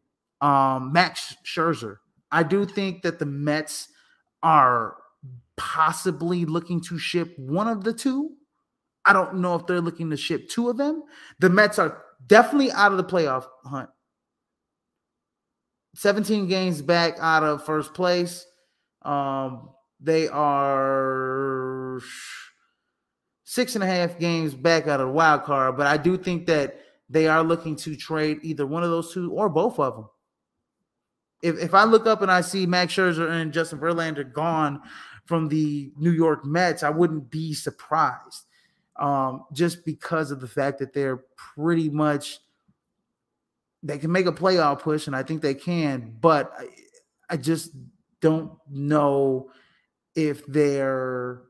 um, 0.41 0.93
Max 0.93 1.37
Scherzer. 1.45 1.99
I 2.31 2.43
do 2.43 2.65
think 2.65 3.03
that 3.03 3.19
the 3.19 3.27
Mets 3.27 3.89
are 4.43 4.97
possibly 5.57 6.45
looking 6.45 6.81
to 6.83 6.99
ship 6.99 7.35
one 7.39 7.69
of 7.69 7.85
the 7.85 7.93
two. 7.93 8.33
I 9.05 9.13
don't 9.13 9.37
know 9.37 9.55
if 9.55 9.67
they're 9.67 9.81
looking 9.81 10.11
to 10.11 10.17
ship 10.17 10.49
two 10.49 10.69
of 10.69 10.77
them. 10.77 11.05
The 11.39 11.49
Mets 11.49 11.79
are 11.79 12.03
definitely 12.27 12.73
out 12.73 12.93
of 12.93 12.99
the 12.99 13.05
playoff 13.05 13.47
hunt. 13.65 13.89
17 15.95 16.47
games 16.49 16.83
back 16.83 17.17
out 17.21 17.43
of 17.43 17.65
first 17.65 17.95
place. 17.95 18.45
Um, 19.03 19.71
they 20.01 20.29
are 20.29 22.01
six 23.45 23.75
and 23.77 23.85
a 23.85 23.87
half 23.87 24.19
games 24.19 24.55
back 24.55 24.89
out 24.89 25.01
of 25.01 25.07
the 25.07 25.13
wild 25.13 25.45
card, 25.45 25.77
but 25.77 25.87
I 25.87 25.97
do 25.97 26.19
think 26.19 26.47
that 26.47 26.79
they 27.09 27.29
are 27.29 27.42
looking 27.42 27.77
to 27.77 27.97
trade 27.97 28.38
either 28.42 28.66
one 28.66 28.83
of 28.83 28.90
those 28.90 29.12
two 29.12 29.33
or 29.33 29.49
both 29.49 29.79
of 29.79 29.95
them. 29.95 30.09
If, 31.42 31.59
if 31.59 31.75
I 31.75 31.85
look 31.85 32.07
up 32.07 32.23
and 32.23 32.31
I 32.31 32.40
see 32.40 32.66
Max 32.66 32.95
Scherzer 32.95 33.31
and 33.31 33.53
Justin 33.53 33.79
Verlander 33.79 34.33
gone 34.33 34.81
from 35.27 35.49
the 35.49 35.92
New 35.97 36.11
York 36.11 36.45
Mets, 36.45 36.83
I 36.83 36.90
wouldn't 36.90 37.31
be 37.31 37.53
surprised. 37.53 38.45
Um, 38.97 39.45
just 39.53 39.85
because 39.85 40.31
of 40.31 40.40
the 40.40 40.49
fact 40.49 40.79
that 40.79 40.95
they're 40.95 41.25
pretty 41.37 41.90
much 41.90 42.38
they 43.83 43.99
can 43.99 44.11
make 44.11 44.27
a 44.27 44.33
playoff 44.33 44.81
push, 44.81 45.07
and 45.07 45.14
I 45.14 45.23
think 45.23 45.42
they 45.42 45.55
can, 45.55 46.16
but 46.21 46.53
I, 46.59 46.69
I 47.31 47.37
just 47.37 47.73
don't 48.21 48.53
know 48.69 49.51
if 50.14 50.45
they're 50.47 51.42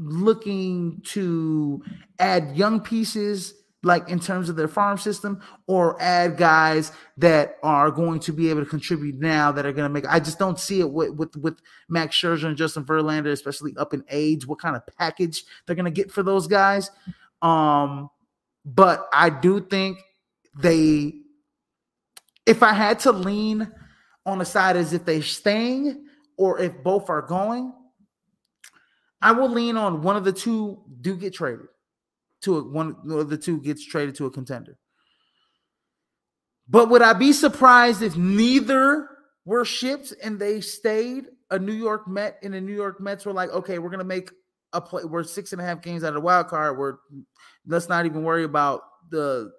looking 0.00 1.00
to 1.04 1.82
add 2.18 2.56
young 2.56 2.80
pieces 2.80 3.54
like 3.82 4.08
in 4.10 4.20
terms 4.20 4.48
of 4.48 4.56
their 4.56 4.68
farm 4.68 4.98
system 4.98 5.40
or 5.66 6.00
add 6.02 6.36
guys 6.36 6.92
that 7.16 7.56
are 7.62 7.90
going 7.90 8.20
to 8.20 8.32
be 8.32 8.50
able 8.50 8.62
to 8.62 8.68
contribute 8.68 9.18
now 9.18 9.50
that 9.50 9.64
are 9.64 9.72
going 9.72 9.88
to 9.88 9.92
make 9.92 10.06
I 10.06 10.20
just 10.20 10.38
don't 10.38 10.58
see 10.58 10.80
it 10.80 10.90
with 10.90 11.14
with, 11.14 11.36
with 11.36 11.60
Max 11.88 12.16
Scherzer 12.16 12.44
and 12.44 12.56
Justin 12.56 12.84
Verlander 12.84 13.32
especially 13.32 13.74
up 13.76 13.94
in 13.94 14.04
age 14.10 14.46
what 14.46 14.58
kind 14.58 14.76
of 14.76 14.82
package 14.98 15.44
they're 15.66 15.76
going 15.76 15.84
to 15.84 15.90
get 15.90 16.10
for 16.10 16.22
those 16.22 16.46
guys. 16.46 16.90
Um 17.42 18.10
but 18.64 19.08
I 19.12 19.30
do 19.30 19.60
think 19.60 19.98
they 20.58 21.14
if 22.46 22.62
I 22.62 22.72
had 22.72 22.98
to 23.00 23.12
lean 23.12 23.70
on 24.26 24.38
the 24.38 24.44
side 24.44 24.76
as 24.76 24.92
if 24.92 25.04
they're 25.04 25.22
staying 25.22 26.06
or 26.36 26.58
if 26.58 26.82
both 26.82 27.08
are 27.08 27.22
going 27.22 27.72
I 29.22 29.32
will 29.32 29.50
lean 29.50 29.76
on 29.76 30.02
one 30.02 30.16
of 30.16 30.24
the 30.24 30.32
two 30.32 30.82
do 31.00 31.16
get 31.16 31.34
traded 31.34 31.66
to 32.42 32.58
a, 32.58 32.62
one 32.62 32.96
of 33.10 33.28
the 33.28 33.36
two 33.36 33.60
gets 33.60 33.84
traded 33.84 34.14
to 34.16 34.26
a 34.26 34.30
contender. 34.30 34.78
But 36.68 36.88
would 36.88 37.02
I 37.02 37.12
be 37.12 37.32
surprised 37.32 38.02
if 38.02 38.16
neither 38.16 39.08
were 39.44 39.64
shipped 39.64 40.14
and 40.22 40.38
they 40.38 40.60
stayed 40.60 41.26
a 41.50 41.58
New 41.58 41.72
York 41.72 42.06
Met 42.06 42.38
and 42.42 42.54
the 42.54 42.60
New 42.60 42.74
York 42.74 43.00
Mets 43.00 43.26
were 43.26 43.32
like, 43.32 43.50
okay, 43.50 43.78
we're 43.78 43.90
gonna 43.90 44.04
make 44.04 44.30
a 44.72 44.80
play. 44.80 45.04
We're 45.04 45.24
six 45.24 45.52
and 45.52 45.60
a 45.60 45.64
half 45.64 45.82
games 45.82 46.04
out 46.04 46.08
of 46.08 46.14
the 46.14 46.20
wild 46.20 46.48
card. 46.48 46.78
We're 46.78 46.96
let's 47.66 47.88
not 47.88 48.06
even 48.06 48.22
worry 48.22 48.44
about 48.44 48.82
the, 49.10 49.50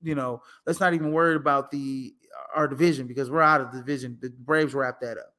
you 0.00 0.14
know, 0.14 0.40
let's 0.66 0.80
not 0.80 0.94
even 0.94 1.12
worry 1.12 1.34
about 1.34 1.70
the 1.70 2.14
our 2.54 2.68
division 2.68 3.06
because 3.06 3.30
we're 3.30 3.42
out 3.42 3.60
of 3.60 3.72
the 3.72 3.78
division. 3.78 4.18
The 4.22 4.30
Braves 4.30 4.72
wrap 4.72 5.00
that 5.00 5.18
up 5.18 5.35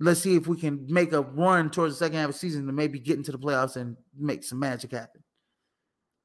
let's 0.00 0.20
see 0.20 0.36
if 0.36 0.46
we 0.46 0.56
can 0.56 0.86
make 0.88 1.12
a 1.12 1.22
run 1.22 1.70
towards 1.70 1.94
the 1.94 2.04
second 2.04 2.18
half 2.18 2.28
of 2.28 2.34
the 2.34 2.38
season 2.38 2.66
to 2.66 2.72
maybe 2.72 2.98
get 2.98 3.16
into 3.16 3.32
the 3.32 3.38
playoffs 3.38 3.76
and 3.76 3.96
make 4.16 4.44
some 4.44 4.58
magic 4.58 4.92
happen. 4.92 5.22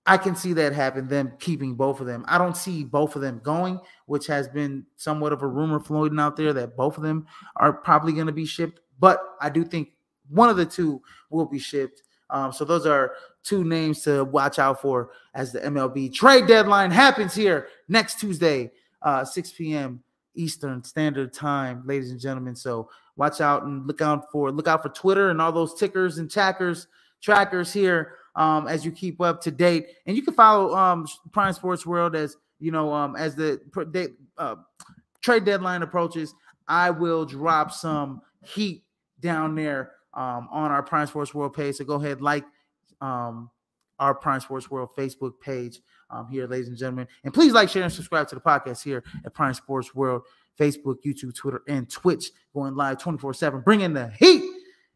I 0.05 0.17
can 0.17 0.35
see 0.35 0.53
that 0.53 0.73
happen, 0.73 1.07
them 1.07 1.31
keeping 1.39 1.75
both 1.75 2.01
of 2.01 2.07
them. 2.07 2.25
I 2.27 2.37
don't 2.37 2.57
see 2.57 2.83
both 2.83 3.15
of 3.15 3.21
them 3.21 3.39
going, 3.41 3.79
which 4.05 4.27
has 4.27 4.49
been 4.49 4.85
somewhat 4.97 5.31
of 5.31 5.41
a 5.41 5.47
rumor 5.47 5.79
floating 5.79 6.19
out 6.19 6.35
there 6.35 6.51
that 6.53 6.75
both 6.75 6.97
of 6.97 7.03
them 7.03 7.25
are 7.55 7.71
probably 7.71 8.11
going 8.11 8.27
to 8.27 8.33
be 8.33 8.45
shipped. 8.45 8.81
But 8.99 9.21
I 9.39 9.49
do 9.49 9.63
think 9.63 9.89
one 10.29 10.49
of 10.49 10.57
the 10.57 10.65
two 10.65 11.01
will 11.29 11.45
be 11.45 11.59
shipped. 11.59 12.03
Um, 12.29 12.51
so 12.51 12.65
those 12.65 12.85
are 12.85 13.13
two 13.43 13.63
names 13.63 14.01
to 14.01 14.25
watch 14.25 14.59
out 14.59 14.81
for 14.81 15.11
as 15.35 15.53
the 15.53 15.59
MLB 15.61 16.13
trade 16.13 16.47
deadline 16.47 16.91
happens 16.91 17.33
here 17.33 17.67
next 17.87 18.19
Tuesday, 18.19 18.71
uh, 19.01 19.23
6 19.23 19.51
p.m. 19.53 20.03
Eastern 20.35 20.83
Standard 20.83 21.33
Time, 21.33 21.83
ladies 21.85 22.11
and 22.11 22.19
gentlemen. 22.19 22.55
So 22.55 22.89
watch 23.15 23.41
out 23.41 23.63
and 23.63 23.85
look 23.85 24.01
out 24.01 24.31
for 24.31 24.51
look 24.51 24.67
out 24.67 24.81
for 24.81 24.89
Twitter 24.89 25.29
and 25.29 25.41
all 25.41 25.51
those 25.51 25.73
tickers 25.75 26.17
and 26.17 26.29
trackers 26.29 26.87
trackers 27.21 27.71
here 27.71 28.15
um, 28.35 28.67
as 28.67 28.83
you 28.83 28.91
keep 28.91 29.21
up 29.21 29.41
to 29.41 29.51
date. 29.51 29.87
And 30.05 30.15
you 30.15 30.23
can 30.23 30.33
follow 30.33 30.75
um, 30.75 31.07
Prime 31.31 31.53
Sports 31.53 31.85
World 31.85 32.15
as 32.15 32.37
you 32.59 32.71
know 32.71 32.93
um, 32.93 33.15
as 33.15 33.35
the 33.35 33.61
uh, 34.37 34.55
trade 35.21 35.45
deadline 35.45 35.81
approaches. 35.81 36.33
I 36.67 36.89
will 36.89 37.25
drop 37.25 37.71
some 37.71 38.21
heat 38.43 38.83
down 39.19 39.55
there 39.55 39.91
um, 40.13 40.47
on 40.51 40.71
our 40.71 40.83
Prime 40.83 41.07
Sports 41.07 41.33
World 41.33 41.53
page. 41.53 41.75
So 41.75 41.85
go 41.85 41.95
ahead, 41.95 42.21
like 42.21 42.45
um, 43.01 43.49
our 44.03 44.13
Prime 44.13 44.41
Sports 44.41 44.69
World 44.69 44.89
Facebook 44.97 45.39
page 45.39 45.79
um, 46.09 46.27
here, 46.27 46.45
ladies 46.45 46.67
and 46.67 46.77
gentlemen. 46.77 47.07
And 47.23 47.33
please 47.33 47.53
like, 47.53 47.69
share, 47.69 47.83
and 47.83 47.91
subscribe 47.91 48.27
to 48.27 48.35
the 48.35 48.41
podcast 48.41 48.83
here 48.83 49.01
at 49.23 49.33
Prime 49.33 49.53
Sports 49.53 49.95
World, 49.95 50.23
Facebook, 50.59 50.97
YouTube, 51.05 51.33
Twitter, 51.33 51.61
and 51.69 51.89
Twitch, 51.89 52.31
going 52.53 52.75
live 52.75 52.97
24 52.97 53.33
7, 53.33 53.61
bringing 53.61 53.93
the 53.93 54.09
heat, 54.19 54.43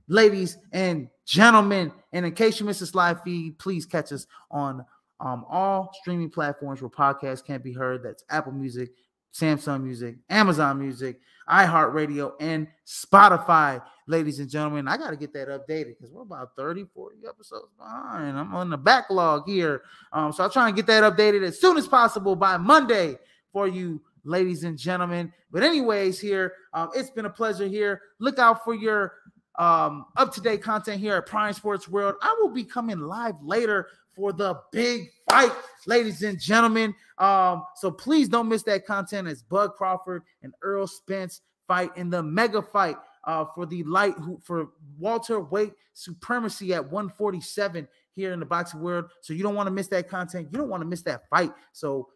ladies 0.10 0.58
and 0.74 1.08
gentlemen. 1.26 1.94
And 2.12 2.26
in 2.26 2.34
case 2.34 2.60
you 2.60 2.66
missed 2.66 2.82
this 2.82 2.94
live 2.94 3.24
feed, 3.24 3.58
please 3.60 3.86
catch 3.86 4.12
us 4.12 4.28
on 4.52 4.86
um, 5.22 5.46
all 5.50 5.90
streaming 6.02 6.30
platforms 6.30 6.82
where 6.82 6.90
podcasts 6.90 7.44
can 7.44 7.62
be 7.62 7.72
heard. 7.72 8.04
That's 8.04 8.26
Apple 8.30 8.52
Music, 8.52 8.90
Samsung 9.38 9.84
Music, 9.84 10.16
Amazon 10.30 10.80
Music, 10.80 11.20
iHeartRadio, 11.50 12.34
and 12.40 12.68
Spotify, 12.86 13.82
ladies 14.08 14.40
and 14.40 14.50
gentlemen. 14.50 14.88
I 14.88 14.98
got 14.98 15.12
to 15.12 15.16
get 15.16 15.34
that 15.34 15.48
updated 15.48 15.98
because 15.98 16.12
we're 16.12 16.24
about 16.24 16.56
30, 16.56 16.86
40 16.94 17.18
episodes 17.28 17.72
behind. 17.78 18.38
I'm 18.38 18.54
on 18.54 18.70
the 18.70 18.78
backlog 18.78 19.48
here. 19.48 19.84
Um, 20.12 20.34
so 20.34 20.44
I'll 20.44 20.50
try 20.50 20.68
and 20.68 20.76
get 20.76 20.88
that 20.88 21.04
updated 21.04 21.44
as 21.44 21.60
soon 21.60 21.78
as 21.78 21.88
possible 21.88 22.36
by 22.36 22.58
Monday 22.58 23.18
for 23.54 23.68
you, 23.68 24.02
ladies 24.24 24.64
and 24.64 24.78
gentlemen. 24.78 25.32
But, 25.52 25.64
anyways, 25.64 26.20
here, 26.20 26.54
um, 26.74 26.90
it's 26.96 27.10
been 27.10 27.26
a 27.26 27.30
pleasure 27.30 27.68
here. 27.68 28.02
Look 28.20 28.40
out 28.40 28.64
for 28.64 28.74
your 28.74 29.14
um, 29.58 30.06
up 30.16 30.34
to 30.34 30.42
date 30.42 30.62
content 30.62 31.00
here 31.00 31.16
at 31.16 31.26
Prime 31.26 31.54
Sports 31.54 31.88
World. 31.88 32.16
I 32.22 32.36
will 32.40 32.50
be 32.50 32.64
coming 32.64 33.00
live 33.00 33.36
later 33.42 33.88
for 34.18 34.34
the 34.34 34.60
big 34.72 35.12
fight, 35.30 35.52
ladies 35.86 36.24
and 36.24 36.40
gentlemen. 36.40 36.94
Um, 37.20 37.64
so 37.76 37.92
please 37.92 38.28
don't 38.28 38.50
miss 38.50 38.64
that 38.64 38.86
content 38.86 39.28
as 39.28 39.44
Bud 39.44 39.76
Crawford 39.78 40.24
and 40.42 40.54
Errol 40.64 40.88
Spence 40.88 41.42
fight 41.68 41.96
in 41.96 42.10
the 42.10 42.24
mega 42.24 42.62
fight 42.62 42.98
uh, 43.26 43.46
for 43.54 43.66
the 43.66 43.84
light 43.84 44.16
for 44.44 44.70
welterweight 44.98 45.74
supremacy 45.94 46.74
at 46.74 46.84
147 46.84 47.88
here 48.16 48.34
in 48.34 48.40
the 48.40 48.46
boxing 48.46 48.82
world. 48.82 49.06
So 49.22 49.34
you 49.34 49.44
don't 49.44 49.56
want 49.56 49.68
to 49.68 49.72
miss 49.72 49.88
that 49.90 50.10
content. 50.10 50.48
You 50.52 50.58
don't 50.58 50.70
want 50.70 50.82
to 50.82 50.88
miss 50.88 51.04
that 51.04 51.30
fight. 51.30 51.52
So 51.74 52.10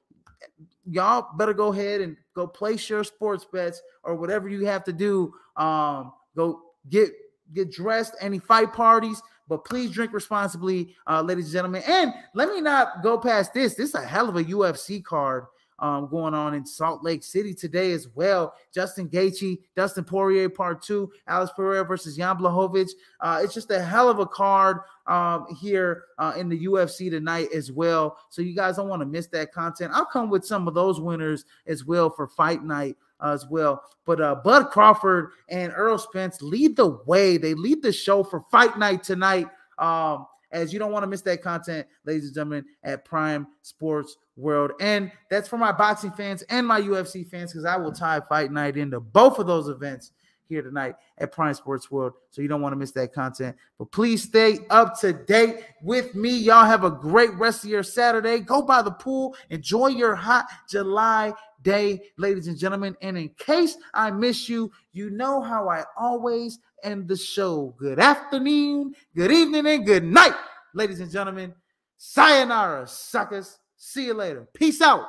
y'all 0.90 1.28
better 1.38 1.54
go 1.54 1.72
ahead 1.72 2.02
and 2.02 2.18
go 2.34 2.48
place 2.48 2.90
your 2.90 3.04
sports 3.04 3.46
bets 3.46 3.82
or 4.04 4.16
whatever 4.16 4.50
you 4.50 4.66
have 4.66 4.84
to 4.86 4.94
do. 4.94 5.34
Um, 5.56 6.14
go 6.36 6.62
get 6.90 7.12
get 7.54 7.72
dressed, 7.72 8.16
any 8.22 8.40
fight 8.40 8.74
parties, 8.74 9.22
but 9.52 9.66
please 9.66 9.92
drink 9.92 10.14
responsibly, 10.14 10.96
uh, 11.08 11.22
ladies 11.22 11.48
and 11.48 11.54
gentlemen. 11.54 11.84
And 11.86 12.14
let 12.34 12.48
me 12.48 12.62
not 12.62 13.04
go 13.04 13.18
past 13.18 13.54
this. 13.54 13.76
This 13.76 13.90
is 13.90 13.96
a 13.96 14.02
hell 14.02 14.30
of 14.30 14.38
a 14.38 14.46
UFC 14.46 15.04
card 15.04 15.44
um, 15.80 16.08
going 16.08 16.34
on 16.34 16.54
in 16.54 16.66
Salt 16.66 17.04
Lake 17.04 17.22
City 17.22 17.54
today 17.54 17.92
as 17.92 18.08
well. 18.16 18.54
Justin 18.74 19.10
Gaethje, 19.10 19.58
Dustin 19.76 20.06
Poirier, 20.06 20.48
Part 20.48 20.82
Two, 20.82 21.12
Alex 21.28 21.52
Pereira 21.54 21.84
versus 21.84 22.16
Jan 22.16 22.38
Blachowicz. 22.38 22.92
Uh, 23.20 23.42
it's 23.44 23.54
just 23.54 23.72
a 23.72 23.84
hell 23.84 24.08
of 24.08 24.20
a 24.20 24.26
card 24.26 24.78
um, 25.08 25.46
here 25.60 26.06
uh, 26.18 26.32
in 26.38 26.48
the 26.48 26.66
UFC 26.66 27.10
tonight 27.10 27.50
as 27.54 27.74
well. 27.74 28.18
So 28.30 28.42
you 28.42 28.56
guys 28.56 28.78
don't 28.78 28.88
want 28.88 29.02
to 29.02 29.06
miss 29.06 29.28
that 29.28 29.52
content. 29.52 29.92
I'll 29.94 30.06
come 30.06 30.30
with 30.30 30.46
some 30.46 30.66
of 30.66 30.76
those 30.76 31.02
winners 31.02 31.44
as 31.68 31.84
well 31.84 32.10
for 32.10 32.26
Fight 32.26 32.64
Night 32.64 32.96
as 33.24 33.46
well. 33.48 33.84
But 34.06 34.22
uh, 34.22 34.36
Bud 34.36 34.66
Crawford 34.66 35.32
and 35.50 35.72
Errol 35.72 35.98
Spence 35.98 36.42
lead 36.42 36.76
the 36.76 37.00
way. 37.06 37.38
They 37.38 37.54
lead 37.54 37.82
the 37.82 37.92
show 37.92 38.24
for 38.24 38.42
Fight 38.52 38.78
Night 38.78 39.04
tonight. 39.04 39.48
Um, 39.78 40.26
as 40.52 40.74
you 40.74 40.80
don't 40.80 40.92
want 40.92 41.04
to 41.04 41.08
miss 41.08 41.22
that 41.22 41.42
content, 41.42 41.88
ladies 42.06 42.26
and 42.26 42.36
gentlemen, 42.36 42.66
at 42.84 43.06
Prime 43.06 43.48
Sports 43.62 44.18
World. 44.36 44.72
And 44.82 45.12
that's 45.30 45.48
for 45.48 45.58
my 45.58 45.72
boxing 45.72 46.12
fans 46.12 46.42
and 46.44 46.68
my 46.68 46.82
UFC 46.82 47.28
fans, 47.28 47.52
because 47.52 47.66
I 47.66 47.78
will 47.78 47.94
tie 47.94 48.20
Fight 48.20 48.52
Night 48.52 48.78
into 48.78 49.00
both 49.00 49.40
of 49.40 49.48
those 49.48 49.70
events 49.70 50.12
here 50.52 50.62
tonight 50.62 50.96
at 51.18 51.32
Prime 51.32 51.54
Sports 51.54 51.90
World. 51.90 52.14
So 52.30 52.42
you 52.42 52.50
don't 52.50 52.62
want 52.62 52.74
to 52.74 52.78
miss 52.78 52.92
that 52.92 53.14
content. 53.14 53.56
But 53.80 53.92
please 53.92 54.24
stay 54.24 54.60
up 54.70 55.00
to 55.00 55.14
date 55.14 55.64
with 55.82 56.14
me. 56.14 56.38
Y'all 56.38 56.66
have 56.66 56.84
a 56.84 56.92
great 56.92 57.34
rest 57.36 57.64
of 57.64 57.70
your 57.70 57.84
Saturday. 57.84 58.40
Go 58.40 58.62
by 58.62 58.82
the 58.82 58.92
pool, 58.92 59.36
enjoy 59.50 59.88
your 59.88 60.14
hot 60.14 60.48
July 60.70 61.34
day, 61.62 62.02
ladies 62.18 62.48
and 62.48 62.58
gentlemen. 62.58 62.96
And 63.02 63.18
in 63.18 63.30
case 63.38 63.78
I 63.94 64.12
miss 64.12 64.50
you, 64.50 64.72
you 64.92 65.10
know 65.10 65.42
how 65.42 65.70
I 65.70 65.84
always 65.98 66.60
end 66.84 67.08
the 67.08 67.18
show. 67.18 67.76
Good 67.78 68.00
afternoon, 68.00 68.96
good 69.16 69.32
evening, 69.32 69.68
and 69.68 69.86
good 69.86 70.04
night, 70.04 70.36
ladies 70.74 71.00
and 71.00 71.12
gentlemen. 71.12 71.54
Sayonara, 71.98 72.88
suckers. 72.88 73.60
See 73.78 74.06
you 74.06 74.14
later. 74.14 74.48
Peace 74.54 74.82
out. 74.82 75.08